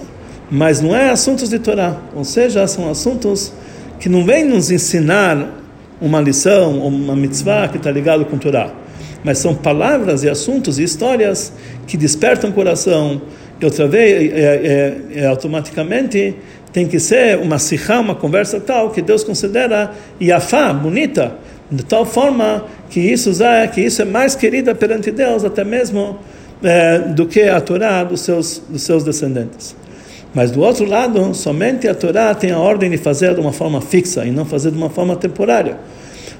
Mas 0.51 0.81
não 0.81 0.93
é 0.93 1.09
assuntos 1.09 1.49
de 1.49 1.57
Torá. 1.59 1.97
Ou 2.13 2.25
seja, 2.25 2.67
são 2.67 2.89
assuntos 2.91 3.53
que 4.01 4.09
não 4.09 4.25
vêm 4.25 4.43
nos 4.43 4.69
ensinar 4.69 5.60
uma 6.01 6.19
lição 6.19 6.79
uma 6.79 7.15
mitzvah 7.15 7.67
que 7.67 7.77
está 7.77 7.91
ligado 7.91 8.25
com 8.25 8.37
Torá, 8.37 8.73
mas 9.23 9.37
são 9.37 9.53
palavras 9.53 10.23
e 10.23 10.29
assuntos 10.29 10.79
e 10.79 10.83
histórias 10.83 11.53
que 11.85 11.95
despertam 11.95 12.49
o 12.49 12.53
coração, 12.53 13.21
e 13.61 13.65
outra 13.65 13.87
vez, 13.87 14.33
é, 14.33 14.39
é, 14.39 15.19
é, 15.19 15.27
automaticamente, 15.27 16.35
tem 16.73 16.87
que 16.87 16.99
ser 16.99 17.37
uma 17.37 17.59
sihá, 17.59 17.99
uma 17.99 18.15
conversa 18.15 18.59
tal 18.59 18.89
que 18.89 19.01
Deus 19.01 19.23
considera 19.23 19.91
yafá, 20.19 20.73
bonita, 20.73 21.35
de 21.69 21.85
tal 21.85 22.05
forma 22.05 22.65
que 22.89 22.99
isso, 22.99 23.31
que 23.73 23.81
isso 23.81 24.01
é 24.01 24.05
mais 24.05 24.35
querida 24.35 24.73
perante 24.73 25.11
Deus, 25.11 25.45
até 25.45 25.63
mesmo 25.63 26.17
é, 26.63 26.99
do 26.99 27.27
que 27.27 27.43
a 27.43 27.61
Torá 27.61 28.03
dos 28.03 28.21
seus, 28.21 28.61
dos 28.67 28.81
seus 28.81 29.03
descendentes. 29.03 29.75
Mas 30.33 30.49
do 30.49 30.61
outro 30.61 30.85
lado, 30.85 31.33
somente 31.33 31.87
a 31.87 31.93
Torá 31.93 32.33
tem 32.33 32.51
a 32.51 32.59
ordem 32.59 32.89
de 32.89 32.97
fazer 32.97 33.33
de 33.33 33.41
uma 33.41 33.51
forma 33.51 33.81
fixa 33.81 34.25
e 34.25 34.31
não 34.31 34.45
fazer 34.45 34.71
de 34.71 34.77
uma 34.77 34.89
forma 34.89 35.15
temporária. 35.15 35.77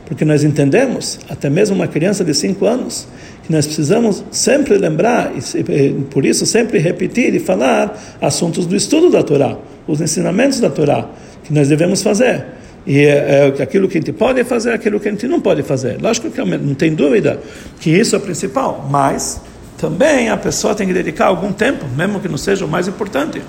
Porque 0.06 0.24
nós 0.26 0.44
entendemos, 0.44 1.20
até 1.30 1.50
mesmo 1.50 1.76
uma 1.76 1.88
criança 1.88 2.24
de 2.24 2.34
5 2.34 2.66
anos, 2.66 3.08
que 3.44 3.52
nós 3.52 3.66
precisamos 3.66 4.24
sempre 4.32 4.78
lembrar, 4.78 5.32
e 5.36 5.94
por 6.10 6.26
isso 6.26 6.46
sempre 6.46 6.80
repetir 6.80 7.34
e 7.34 7.40
falar 7.40 8.18
assuntos 8.22 8.66
do 8.66 8.76
estudo 8.76 9.10
da 9.10 9.24
Torá, 9.24 9.58
os 9.88 10.00
ensinamentos 10.00 10.60
da 10.60 10.70
Torá, 10.70 11.10
que 11.44 11.54
nós 11.54 11.68
devemos 11.68 12.02
fazer. 12.02 12.46
E 12.86 13.00
é, 13.00 13.54
é 13.58 13.64
aquilo 13.64 13.88
que 13.88 13.98
a 13.98 14.02
gente 14.02 14.12
pode 14.12 14.44
fazer, 14.44 14.72
aquilo 14.72 15.00
que 15.00 15.08
a 15.08 15.12
gente 15.12 15.28
não 15.28 15.40
pode 15.40 15.64
fazer. 15.64 16.02
Lógico 16.02 16.30
que 16.32 16.42
não 16.44 16.74
tem 16.74 16.94
dúvida 16.94 17.40
que 17.80 17.90
isso 17.90 18.16
é 18.16 18.18
o 18.18 18.22
principal, 18.22 18.88
mas 18.90 19.42
também 19.78 20.30
a 20.30 20.38
pessoa 20.38 20.76
tem 20.76 20.88
que 20.88 20.94
dedicar 20.94 21.28
algum 21.28 21.52
tempo, 21.52 21.86
mesmo 21.96 22.20
que 22.20 22.28
não 22.28 22.38
seja 22.38 22.66
o 22.66 22.68
mais 22.68 22.88
importante, 22.88 23.42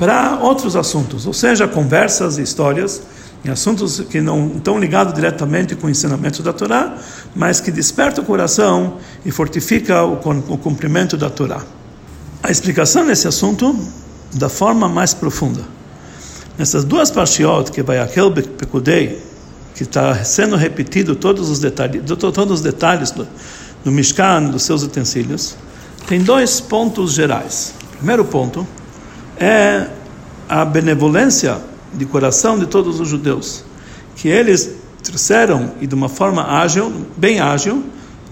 para 0.00 0.38
outros 0.40 0.76
assuntos, 0.76 1.26
ou 1.26 1.34
seja, 1.34 1.68
conversas 1.68 2.38
e 2.38 2.42
histórias 2.42 3.02
em 3.44 3.50
assuntos 3.50 4.00
que 4.00 4.18
não 4.18 4.52
estão 4.56 4.78
ligados 4.78 5.12
diretamente 5.12 5.76
com 5.76 5.88
o 5.88 5.90
ensinamento 5.90 6.42
da 6.42 6.54
Torá, 6.54 6.96
mas 7.36 7.60
que 7.60 7.70
desperta 7.70 8.22
o 8.22 8.24
coração 8.24 8.96
e 9.26 9.30
fortifica 9.30 10.02
o, 10.02 10.14
o 10.14 10.56
cumprimento 10.56 11.18
da 11.18 11.28
Torá. 11.28 11.60
A 12.42 12.50
explicação 12.50 13.04
desse 13.04 13.28
assunto 13.28 13.78
da 14.32 14.48
forma 14.48 14.88
mais 14.88 15.12
profunda. 15.12 15.60
Nessas 16.56 16.82
duas 16.82 17.10
parshiot, 17.10 17.70
que 17.70 17.82
vai 17.82 17.98
aquele 17.98 18.30
pekudei, 18.40 19.22
que 19.74 19.82
está 19.82 20.24
sendo 20.24 20.56
repetido 20.56 21.14
todos 21.14 21.50
os 21.50 21.58
detalhes, 21.58 22.02
todos 22.06 22.52
os 22.52 22.60
detalhes 22.62 23.10
do, 23.10 23.28
do 23.84 23.92
Mishkan, 23.92 24.44
dos 24.44 24.62
seus 24.62 24.82
utensílios, 24.82 25.56
tem 26.08 26.22
dois 26.22 26.58
pontos 26.58 27.12
gerais. 27.12 27.74
Primeiro 27.98 28.24
ponto 28.24 28.66
é 29.40 29.86
a 30.46 30.64
benevolência 30.66 31.58
de 31.94 32.04
coração 32.04 32.58
de 32.58 32.66
todos 32.66 33.00
os 33.00 33.08
judeus, 33.08 33.64
que 34.14 34.28
eles 34.28 34.76
trouxeram 35.02 35.72
e 35.80 35.86
de 35.86 35.94
uma 35.94 36.10
forma 36.10 36.44
ágil, 36.60 36.92
bem 37.16 37.40
ágil, 37.40 37.82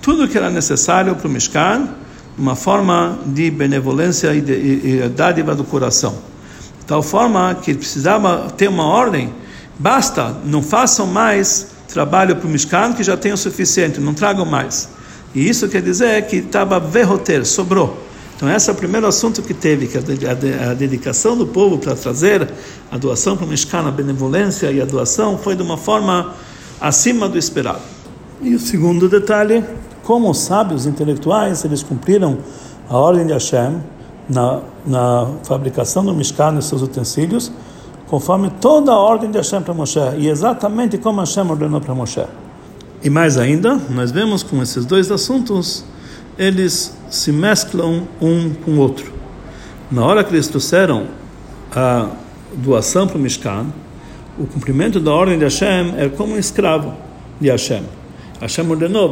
tudo 0.02 0.28
que 0.28 0.36
era 0.36 0.50
necessário 0.50 1.16
para 1.16 1.26
o 1.26 1.30
Mishkan, 1.30 1.88
uma 2.36 2.54
forma 2.54 3.18
de 3.26 3.50
benevolência 3.50 4.34
e, 4.34 4.40
de, 4.40 4.52
e, 4.52 5.00
e 5.04 5.08
dádiva 5.08 5.54
do 5.54 5.64
coração. 5.64 6.18
De 6.78 6.84
tal 6.86 7.02
forma 7.02 7.56
que 7.60 7.74
precisava 7.74 8.50
ter 8.56 8.68
uma 8.68 8.84
ordem, 8.84 9.32
basta, 9.78 10.36
não 10.44 10.62
façam 10.62 11.06
mais 11.06 11.68
trabalho 11.88 12.36
para 12.36 12.46
o 12.46 12.50
Mishkan, 12.50 12.92
que 12.92 13.02
já 13.02 13.16
tem 13.16 13.32
o 13.32 13.36
suficiente, 13.36 13.98
não 13.98 14.12
tragam 14.12 14.44
mais. 14.44 14.90
E 15.34 15.48
isso 15.48 15.68
quer 15.68 15.82
dizer 15.82 16.26
que 16.26 16.36
estava 16.36 16.78
verroter, 16.78 17.44
sobrou. 17.46 18.07
Então, 18.38 18.48
esse 18.48 18.70
é 18.70 18.72
o 18.72 18.76
primeiro 18.76 19.04
assunto 19.04 19.42
que 19.42 19.52
teve, 19.52 19.88
que 19.88 19.98
a, 19.98 20.72
dedicação 20.72 21.36
do 21.36 21.44
povo 21.44 21.76
para 21.76 21.96
trazer 21.96 22.48
a 22.88 22.96
doação 22.96 23.36
para 23.36 23.44
o 23.44 23.48
Mishkan, 23.48 23.80
a 23.80 23.90
benevolência 23.90 24.70
e 24.70 24.80
a 24.80 24.84
doação 24.84 25.36
foi 25.36 25.56
de 25.56 25.62
uma 25.64 25.76
forma 25.76 26.34
acima 26.80 27.28
do 27.28 27.36
esperado. 27.36 27.80
E 28.40 28.54
o 28.54 28.60
segundo 28.60 29.08
detalhe, 29.08 29.64
como 30.04 30.30
os 30.30 30.38
sábios 30.38 30.86
intelectuais, 30.86 31.64
eles 31.64 31.82
cumpriram 31.82 32.38
a 32.88 32.96
ordem 32.96 33.26
de 33.26 33.32
Hashem 33.32 33.82
na, 34.28 34.60
na 34.86 35.26
fabricação 35.42 36.04
do 36.04 36.14
Mishkan 36.14 36.56
e 36.60 36.62
seus 36.62 36.80
utensílios, 36.80 37.50
conforme 38.06 38.52
toda 38.60 38.92
a 38.92 38.96
ordem 38.96 39.32
de 39.32 39.38
Hashem 39.38 39.62
para 39.62 39.74
Moshe, 39.74 39.98
e 40.16 40.28
exatamente 40.28 40.96
como 40.96 41.18
Hashem 41.18 41.50
ordenou 41.50 41.80
para 41.80 41.92
Moshe. 41.92 42.24
E 43.02 43.10
mais 43.10 43.36
ainda, 43.36 43.80
nós 43.90 44.12
vemos 44.12 44.44
com 44.44 44.62
esses 44.62 44.86
dois 44.86 45.10
assuntos 45.10 45.84
eles 46.38 46.96
se 47.10 47.32
mesclam 47.32 48.06
um 48.20 48.50
com 48.50 48.72
o 48.72 48.78
outro. 48.78 49.12
Na 49.90 50.04
hora 50.04 50.22
que 50.22 50.32
eles 50.32 50.46
trouxeram 50.46 51.06
a 51.74 52.10
doação 52.54 53.08
para 53.08 53.18
o 53.18 53.20
Mishkan, 53.20 53.66
o 54.38 54.46
cumprimento 54.46 55.00
da 55.00 55.10
ordem 55.10 55.36
de 55.36 55.44
Hashem 55.44 55.94
é 55.96 56.08
como 56.08 56.34
um 56.34 56.38
escravo 56.38 56.94
de 57.40 57.50
Hashem. 57.50 57.82
Hashem 58.40 58.70
ordenou, 58.70 59.10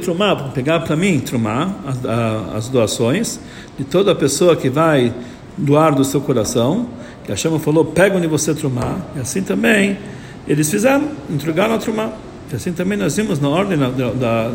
trumá, 0.00 0.36
pegar 0.54 0.80
para 0.80 0.94
mim 0.94 1.18
trumá, 1.18 1.74
as, 1.84 2.56
as 2.56 2.68
doações, 2.68 3.40
de 3.76 3.84
toda 3.84 4.14
pessoa 4.14 4.54
que 4.54 4.70
vai 4.70 5.12
doar 5.56 5.94
do 5.94 6.04
seu 6.04 6.20
coração. 6.20 6.86
Que 7.24 7.32
Hashem 7.32 7.58
falou, 7.58 7.86
pega 7.86 8.16
onde 8.16 8.28
você 8.28 8.54
trumá. 8.54 8.98
E 9.16 9.20
assim 9.20 9.42
também 9.42 9.98
eles 10.46 10.70
fizeram, 10.70 11.08
entregaram 11.28 11.74
a 11.74 11.78
trumá. 11.78 12.12
E 12.52 12.54
assim 12.54 12.72
também 12.72 12.96
nós 12.96 13.16
vimos 13.16 13.40
na 13.40 13.48
ordem 13.48 13.76
da, 13.76 13.88
da 13.88 14.52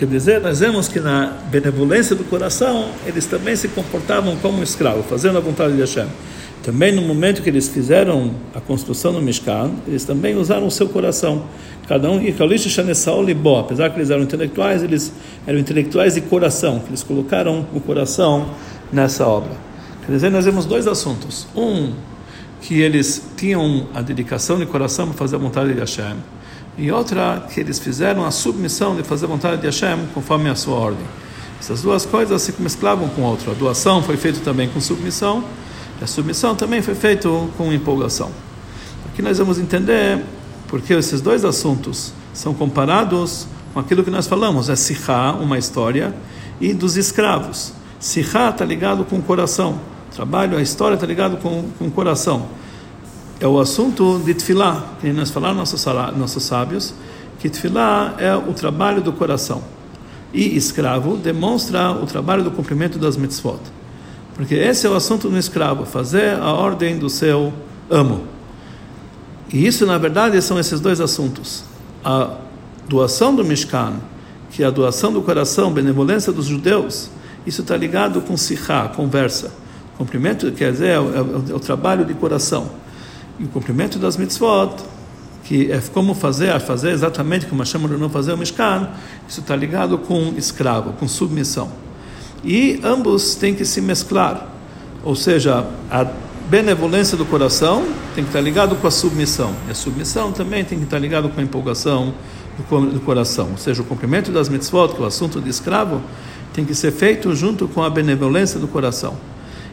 Quer 0.00 0.06
dizer, 0.06 0.40
nós 0.40 0.60
vemos 0.60 0.88
que 0.88 0.98
na 0.98 1.26
benevolência 1.50 2.16
do 2.16 2.24
coração, 2.24 2.88
eles 3.04 3.26
também 3.26 3.54
se 3.54 3.68
comportavam 3.68 4.34
como 4.36 4.62
escravos, 4.62 5.04
fazendo 5.04 5.36
a 5.36 5.42
vontade 5.42 5.74
de 5.74 5.80
Hashem. 5.80 6.06
Também 6.62 6.90
no 6.90 7.02
momento 7.02 7.42
que 7.42 7.50
eles 7.50 7.68
fizeram 7.68 8.30
a 8.54 8.62
construção 8.62 9.12
do 9.12 9.20
Mishkan, 9.20 9.72
eles 9.86 10.02
também 10.02 10.34
usaram 10.36 10.66
o 10.66 10.70
seu 10.70 10.88
coração. 10.88 11.44
Cada 11.86 12.10
um, 12.10 12.18
e 12.22 12.34
apesar 13.58 13.90
que 13.90 13.98
eles 13.98 14.08
eram 14.08 14.22
intelectuais, 14.22 14.82
eles 14.82 15.12
eram 15.46 15.58
intelectuais 15.58 16.14
de 16.14 16.22
coração, 16.22 16.78
que 16.78 16.88
eles 16.88 17.02
colocaram 17.02 17.66
o 17.74 17.78
coração 17.78 18.52
nessa 18.90 19.26
obra. 19.26 19.52
Quer 20.06 20.12
dizer, 20.12 20.30
nós 20.30 20.46
vemos 20.46 20.64
dois 20.64 20.86
assuntos. 20.86 21.46
Um, 21.54 21.92
que 22.62 22.80
eles 22.80 23.22
tinham 23.36 23.86
a 23.92 24.00
dedicação 24.00 24.58
de 24.58 24.64
coração 24.64 25.08
para 25.08 25.18
fazer 25.18 25.36
a 25.36 25.38
vontade 25.38 25.74
de 25.74 25.78
Hashem 25.78 26.16
e 26.76 26.90
outra 26.90 27.46
que 27.52 27.60
eles 27.60 27.78
fizeram 27.78 28.24
a 28.24 28.30
submissão 28.30 28.96
de 28.96 29.02
fazer 29.02 29.26
a 29.26 29.28
vontade 29.28 29.60
de 29.60 29.66
Hashem 29.66 30.06
conforme 30.14 30.48
a 30.48 30.54
sua 30.54 30.76
ordem. 30.76 31.06
Essas 31.58 31.82
duas 31.82 32.06
coisas 32.06 32.40
se 32.40 32.54
mesclavam 32.58 33.08
com 33.08 33.26
a 33.26 33.30
outra. 33.30 33.50
A 33.50 33.54
doação 33.54 34.02
foi 34.02 34.16
feita 34.16 34.40
também 34.40 34.68
com 34.68 34.80
submissão, 34.80 35.44
e 36.00 36.04
a 36.04 36.06
submissão 36.06 36.54
também 36.54 36.80
foi 36.80 36.94
feita 36.94 37.28
com 37.56 37.72
empolgação. 37.72 38.30
Aqui 39.12 39.20
nós 39.20 39.38
vamos 39.38 39.58
entender 39.58 40.24
porque 40.68 40.94
esses 40.94 41.20
dois 41.20 41.44
assuntos 41.44 42.12
são 42.32 42.54
comparados 42.54 43.46
com 43.74 43.80
aquilo 43.80 44.02
que 44.02 44.10
nós 44.10 44.26
falamos, 44.26 44.68
é 44.68 44.76
Sihá, 44.76 45.32
uma 45.32 45.58
história, 45.58 46.14
e 46.60 46.72
dos 46.72 46.96
escravos. 46.96 47.72
Sihá 47.98 48.50
está 48.50 48.64
ligado 48.64 49.04
com 49.04 49.16
o 49.16 49.22
coração, 49.22 49.78
trabalho, 50.14 50.56
a 50.56 50.62
história 50.62 50.94
está 50.94 51.06
ligado 51.06 51.36
com, 51.36 51.64
com 51.78 51.86
o 51.86 51.90
coração 51.90 52.48
é 53.40 53.46
o 53.46 53.58
assunto 53.58 54.20
de 54.22 54.34
tefilá, 54.34 54.84
que 55.00 55.10
nós 55.14 55.30
falamos 55.30 55.56
nossos, 55.56 55.84
nossos 56.14 56.42
sábios, 56.42 56.92
que 57.38 57.48
tefilá 57.48 58.14
é 58.18 58.36
o 58.36 58.52
trabalho 58.52 59.00
do 59.00 59.14
coração. 59.14 59.62
E 60.32 60.54
escravo 60.56 61.16
demonstra 61.16 61.90
o 61.90 62.04
trabalho 62.04 62.44
do 62.44 62.50
cumprimento 62.50 62.98
das 62.98 63.16
mitzvot. 63.16 63.58
Porque 64.34 64.54
esse 64.54 64.86
é 64.86 64.90
o 64.90 64.94
assunto 64.94 65.30
do 65.30 65.38
escravo, 65.38 65.86
fazer 65.86 66.34
a 66.36 66.52
ordem 66.52 66.98
do 66.98 67.08
seu 67.08 67.50
amo. 67.90 68.24
E 69.50 69.66
isso, 69.66 69.86
na 69.86 69.96
verdade, 69.96 70.40
são 70.42 70.60
esses 70.60 70.78
dois 70.78 71.00
assuntos. 71.00 71.64
A 72.04 72.36
doação 72.86 73.34
do 73.34 73.42
Mishkan, 73.42 73.94
que 74.50 74.62
é 74.62 74.66
a 74.66 74.70
doação 74.70 75.12
do 75.12 75.22
coração, 75.22 75.72
benevolência 75.72 76.30
dos 76.30 76.44
judeus, 76.44 77.10
isso 77.46 77.62
está 77.62 77.74
ligado 77.74 78.20
com 78.20 78.36
sichá, 78.36 78.88
conversa. 78.88 79.50
Cumprimento, 79.96 80.52
quer 80.52 80.72
dizer, 80.72 80.90
é 80.90 81.00
o, 81.00 81.14
é 81.14 81.50
é 81.52 81.54
o 81.54 81.60
trabalho 81.60 82.04
de 82.04 82.12
coração 82.12 82.79
e 83.40 83.44
o 83.44 83.48
cumprimento 83.48 83.98
das 83.98 84.18
mitzvot, 84.18 84.76
que 85.44 85.72
é 85.72 85.80
como 85.94 86.14
fazer, 86.14 86.60
fazer 86.60 86.90
exatamente 86.90 87.46
como 87.46 87.62
Hashem 87.62 87.82
ordenou 87.82 88.10
fazer 88.10 88.34
o 88.34 88.38
Mishkan, 88.38 88.90
isso 89.26 89.40
está 89.40 89.56
ligado 89.56 89.96
com 89.96 90.34
escravo, 90.36 90.92
com 90.92 91.08
submissão. 91.08 91.70
E 92.44 92.78
ambos 92.84 93.34
têm 93.34 93.54
que 93.54 93.64
se 93.64 93.80
mesclar, 93.80 94.46
ou 95.02 95.16
seja, 95.16 95.66
a 95.90 96.06
benevolência 96.50 97.16
do 97.16 97.24
coração 97.24 97.82
tem 98.14 98.22
que 98.22 98.28
estar 98.28 98.40
ligado 98.42 98.76
com 98.76 98.86
a 98.86 98.90
submissão, 98.90 99.54
e 99.66 99.70
a 99.70 99.74
submissão 99.74 100.32
também 100.32 100.62
tem 100.62 100.78
que 100.78 100.84
estar 100.84 100.98
ligado 100.98 101.30
com 101.30 101.40
a 101.40 101.42
empolgação 101.42 102.12
do 102.58 103.00
coração, 103.00 103.48
ou 103.52 103.56
seja, 103.56 103.80
o 103.80 103.84
cumprimento 103.86 104.30
das 104.30 104.50
mitzvot, 104.50 104.88
que 104.94 105.00
é 105.00 105.04
o 105.04 105.06
assunto 105.06 105.40
de 105.40 105.48
escravo, 105.48 106.02
tem 106.52 106.64
que 106.64 106.74
ser 106.74 106.92
feito 106.92 107.34
junto 107.34 107.66
com 107.68 107.82
a 107.82 107.88
benevolência 107.88 108.60
do 108.60 108.68
coração. 108.68 109.16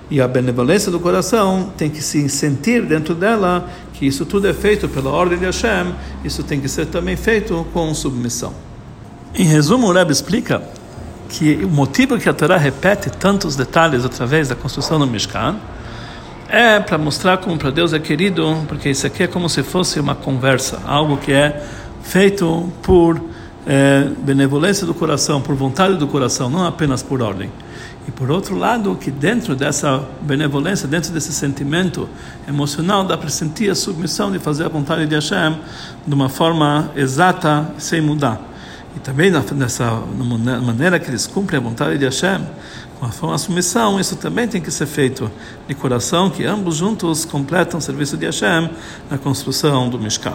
E 0.09 0.21
a 0.21 0.27
benevolência 0.27 0.89
do 0.89 0.99
coração 0.99 1.71
tem 1.77 1.89
que 1.89 2.01
se 2.01 2.29
sentir 2.29 2.83
dentro 2.83 3.13
dela 3.13 3.69
que 3.93 4.05
isso 4.05 4.25
tudo 4.25 4.47
é 4.47 4.53
feito 4.53 4.87
pela 4.87 5.09
ordem 5.09 5.37
de 5.37 5.45
Hashem, 5.45 5.93
isso 6.23 6.43
tem 6.43 6.61
que 6.61 6.69
ser 6.69 6.85
também 6.85 7.15
feito 7.15 7.65
com 7.73 7.93
submissão. 7.93 8.53
Em 9.35 9.43
resumo, 9.43 9.87
o 9.87 9.91
Rebbe 9.91 10.11
explica 10.11 10.61
que 11.29 11.55
o 11.63 11.67
motivo 11.67 12.17
que 12.17 12.29
a 12.29 12.33
Torá 12.33 12.57
repete 12.57 13.09
tantos 13.09 13.55
detalhes 13.55 14.05
através 14.05 14.47
da 14.47 14.55
construção 14.55 14.97
do 14.97 15.05
Mishkan 15.05 15.57
é 16.47 16.79
para 16.79 16.97
mostrar 16.97 17.37
como 17.37 17.57
para 17.57 17.69
Deus 17.69 17.91
é 17.91 17.99
querido, 17.99 18.63
porque 18.67 18.89
isso 18.89 19.05
aqui 19.05 19.23
é 19.23 19.27
como 19.27 19.49
se 19.49 19.63
fosse 19.63 19.99
uma 19.99 20.15
conversa, 20.15 20.79
algo 20.85 21.17
que 21.17 21.33
é 21.33 21.61
feito 22.01 22.71
por 22.81 23.21
é, 23.65 24.07
benevolência 24.19 24.87
do 24.87 24.93
coração, 24.93 25.41
por 25.41 25.55
vontade 25.55 25.95
do 25.95 26.07
coração, 26.07 26.49
não 26.49 26.65
apenas 26.65 27.03
por 27.03 27.21
ordem. 27.21 27.51
E 28.07 28.11
por 28.11 28.31
outro 28.31 28.55
lado, 28.55 28.95
que 28.95 29.11
dentro 29.11 29.53
dessa 29.53 30.01
benevolência, 30.21 30.87
dentro 30.87 31.11
desse 31.11 31.33
sentimento 31.33 32.07
emocional, 32.47 33.03
dá 33.03 33.17
para 33.17 33.29
sentir 33.29 33.69
a 33.69 33.75
submissão 33.75 34.31
de 34.31 34.39
fazer 34.39 34.63
a 34.63 34.69
vontade 34.69 35.05
de 35.05 35.13
Hashem 35.13 35.59
de 36.05 36.13
uma 36.13 36.29
forma 36.29 36.89
exata, 36.95 37.69
sem 37.77 37.99
mudar. 37.99 38.39
E 38.95 38.99
também 38.99 39.29
nessa 39.29 39.91
maneira 40.63 40.97
que 40.99 41.09
eles 41.09 41.27
cumprem 41.27 41.59
a 41.59 41.63
vontade 41.63 41.97
de 41.97 42.05
Hashem, 42.05 42.47
com 42.97 43.05
a 43.05 43.09
forma 43.09 43.35
de 43.35 43.41
submissão, 43.41 43.99
isso 43.99 44.15
também 44.15 44.47
tem 44.47 44.61
que 44.61 44.71
ser 44.71 44.87
feito 44.87 45.29
de 45.67 45.75
coração, 45.75 46.29
que 46.29 46.45
ambos 46.45 46.77
juntos 46.77 47.25
completam 47.25 47.77
o 47.77 47.81
serviço 47.81 48.15
de 48.15 48.25
Hashem 48.25 48.69
na 49.11 49.17
construção 49.17 49.89
do 49.89 49.99
Mishkan. 49.99 50.33